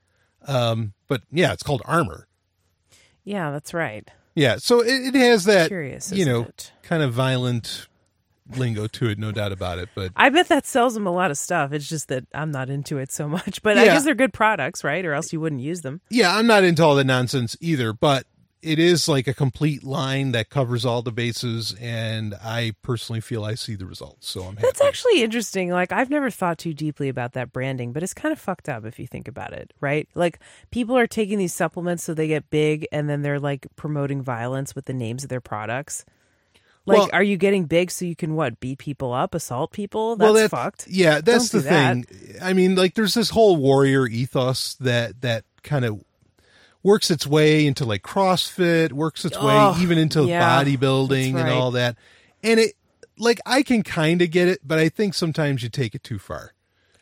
[0.48, 2.28] Um but yeah, it's called Armor.
[3.24, 4.08] Yeah, that's right.
[4.36, 6.72] Yeah, so it, it has that Curious, you isn't know, it?
[6.84, 7.88] kind of violent
[8.58, 11.32] lingo to it, no doubt about it, but I bet that sells them a lot
[11.32, 11.72] of stuff.
[11.74, 13.62] It's just that I'm not into it so much.
[13.62, 15.06] But I guess they're good products, right?
[15.06, 16.02] Or else you wouldn't use them.
[16.10, 18.26] yeah, I'm not into all the nonsense either, but
[18.62, 23.44] it is like a complete line that covers all the bases and I personally feel
[23.44, 24.30] I see the results.
[24.30, 24.62] So I'm happy.
[24.62, 25.72] That's actually interesting.
[25.72, 28.86] Like I've never thought too deeply about that branding, but it's kind of fucked up
[28.86, 30.08] if you think about it, right?
[30.14, 30.40] Like
[30.70, 34.76] people are taking these supplements so they get big and then they're like promoting violence
[34.76, 36.06] with the names of their products.
[36.86, 40.16] Like Well- are you getting big so you can what, beat people up, assault people?
[40.16, 40.88] That's well, fucked.
[40.88, 42.06] Yeah, that's Don't the that.
[42.08, 42.38] thing.
[42.42, 46.04] I mean, like, there's this whole warrior ethos that that kind of
[46.84, 51.44] works its way into like CrossFit, works its way Oh, even into yeah, bodybuilding that's
[51.46, 51.96] and all that.
[52.42, 52.74] And it,
[53.18, 56.18] like, I can kind of get it, but I think sometimes you take it too
[56.18, 56.54] far.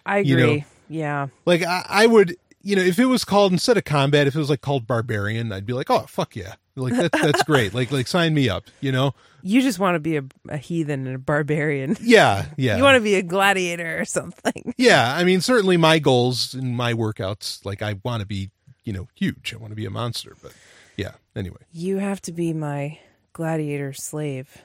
[0.06, 0.58] I you agree.
[0.58, 1.28] know, yeah.
[1.46, 4.40] Like, I, I would, you know, if it was called instead of combat, if it
[4.40, 7.74] was like called barbarian, I'd be like, oh fuck yeah, like that, that's great.
[7.74, 8.64] Like, like sign me up.
[8.82, 9.14] You know?
[9.42, 11.96] You just want to be a, a heathen and a barbarian.
[12.02, 12.78] Yeah, yeah.
[12.78, 14.74] You want to be a gladiator or something.
[14.78, 18.50] Yeah, I mean, certainly my goals and my workouts, like I want to be,
[18.84, 19.54] you know, huge.
[19.54, 20.54] I want to be a monster, but
[20.98, 21.12] yeah.
[21.36, 23.00] Anyway, You have to be my
[23.32, 24.58] gladiator slave,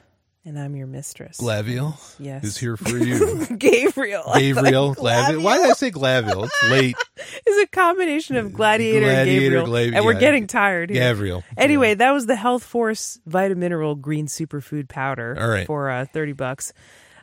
[0.45, 1.37] and I'm your mistress.
[1.37, 2.43] Glaviel Yes.
[2.43, 3.45] is here for you.
[3.57, 4.31] Gabriel.
[4.35, 5.41] Gabriel, Glaviel.
[5.41, 6.45] Why did I say Glaviel?
[6.45, 6.95] It's late.
[7.47, 10.19] It's a combination of gladiator, and Gabriel, Glav- and we're yeah.
[10.19, 10.99] getting tired here.
[10.99, 11.43] Gabriel.
[11.57, 15.65] Anyway, that was the Health Force Vitamineral Green Superfood Powder All right.
[15.65, 16.73] for uh, 30 bucks.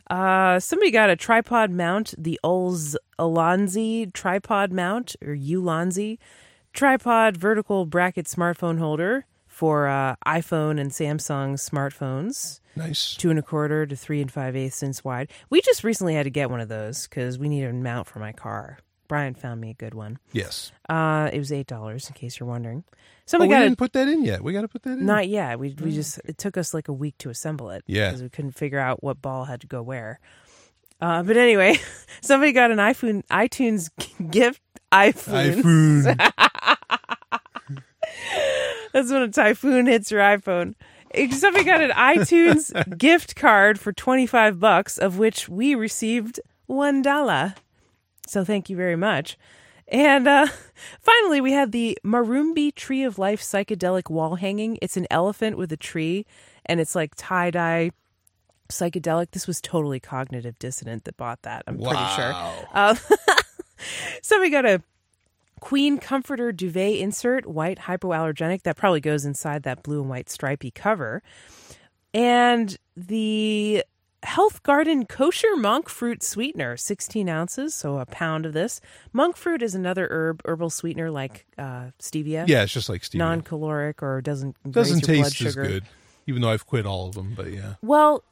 [0.09, 6.17] Uh, somebody got a tripod mount, the Ulz Alonzi tripod mount, or Ulanzi
[6.73, 12.59] tripod vertical bracket smartphone holder for uh, iPhone and Samsung smartphones.
[12.75, 13.15] Nice.
[13.15, 15.31] Two and a quarter to three and five eighths inch wide.
[15.51, 18.17] We just recently had to get one of those because we need a mount for
[18.19, 18.79] my car.
[19.07, 20.17] Brian found me a good one.
[20.31, 20.71] Yes.
[20.89, 22.83] Uh, it was eight dollars, in case you're wondering.
[22.87, 22.97] Oh,
[23.27, 24.43] Somebody we got didn't put that in yet.
[24.43, 25.05] We got to put that in.
[25.05, 25.59] Not yet.
[25.59, 27.83] We we just it took us like a week to assemble it.
[27.85, 28.07] Yeah.
[28.09, 30.19] because we couldn't figure out what ball had to go where.
[30.99, 31.77] Uh, but anyway,
[32.21, 33.91] somebody got an iPhone iTunes
[34.31, 34.61] gift
[34.91, 35.61] iPhone.
[35.61, 36.49] iPhone.
[38.93, 40.75] That's when a typhoon hits your iPhone.
[41.31, 47.01] Somebody got an iTunes gift card for twenty five bucks, of which we received one
[47.01, 47.55] dollar.
[48.25, 49.37] So thank you very much.
[49.87, 50.47] And uh,
[50.99, 54.77] finally, we had the Marumbi Tree of Life psychedelic wall hanging.
[54.81, 56.25] It's an elephant with a tree,
[56.65, 57.91] and it's like tie dye
[58.69, 59.31] psychedelic.
[59.31, 61.63] This was totally cognitive dissonant that bought that.
[61.67, 62.33] I'm pretty sure.
[62.73, 62.95] Uh,
[64.21, 64.81] so we got a
[65.63, 68.63] Queen Comforter duvet insert, white hypoallergenic.
[68.63, 71.23] That probably goes inside that blue and white stripy cover.
[72.13, 73.85] And the
[74.23, 78.81] Health Garden kosher monk fruit sweetener, 16 ounces, so a pound of this.
[79.13, 82.45] Monk fruit is another herb, herbal sweetener like uh, stevia.
[82.45, 83.19] Yeah, it's just like stevia.
[83.19, 85.85] Non-caloric or doesn't Doesn't raise your blood taste as good,
[86.27, 87.35] even though I've quit all of them.
[87.37, 88.25] But yeah, Well,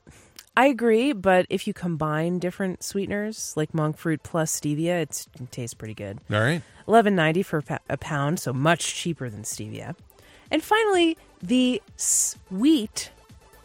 [0.56, 5.52] I agree, but if you combine different sweeteners like monk fruit plus stevia, it's, it
[5.52, 6.20] tastes pretty good.
[6.32, 6.62] all right.
[6.88, 9.96] Eleven ninety for a a pound, so much cheaper than stevia.
[10.50, 13.12] And finally, the sweet,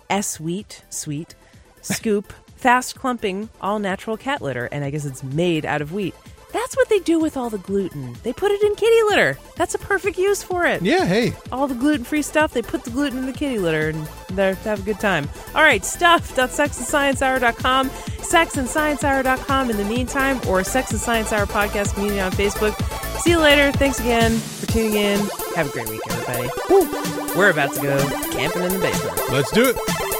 [0.08, 1.34] S wheat, sweet,
[1.82, 6.14] scoop, fast clumping, all natural cat litter, and I guess it's made out of wheat.
[6.52, 8.16] That's what they do with all the gluten.
[8.22, 9.38] They put it in kitty litter.
[9.56, 10.82] That's a perfect use for it.
[10.82, 13.90] Yeah, hey, All the gluten free stuff, they put the gluten in the kitty litter
[13.90, 15.28] and they have a good time.
[15.54, 22.32] All right, stuff.sexandsciencehour.com, sexandsciencehour.com in the meantime, or Sex and Science Hour podcast community on
[22.32, 22.74] Facebook.
[23.20, 23.72] See you later.
[23.72, 25.18] Thanks again for tuning in.
[25.54, 26.48] Have a great week, everybody.
[26.70, 26.88] Woo.
[27.36, 27.98] We're about to go
[28.30, 29.18] camping in the basement.
[29.30, 30.15] let's do it.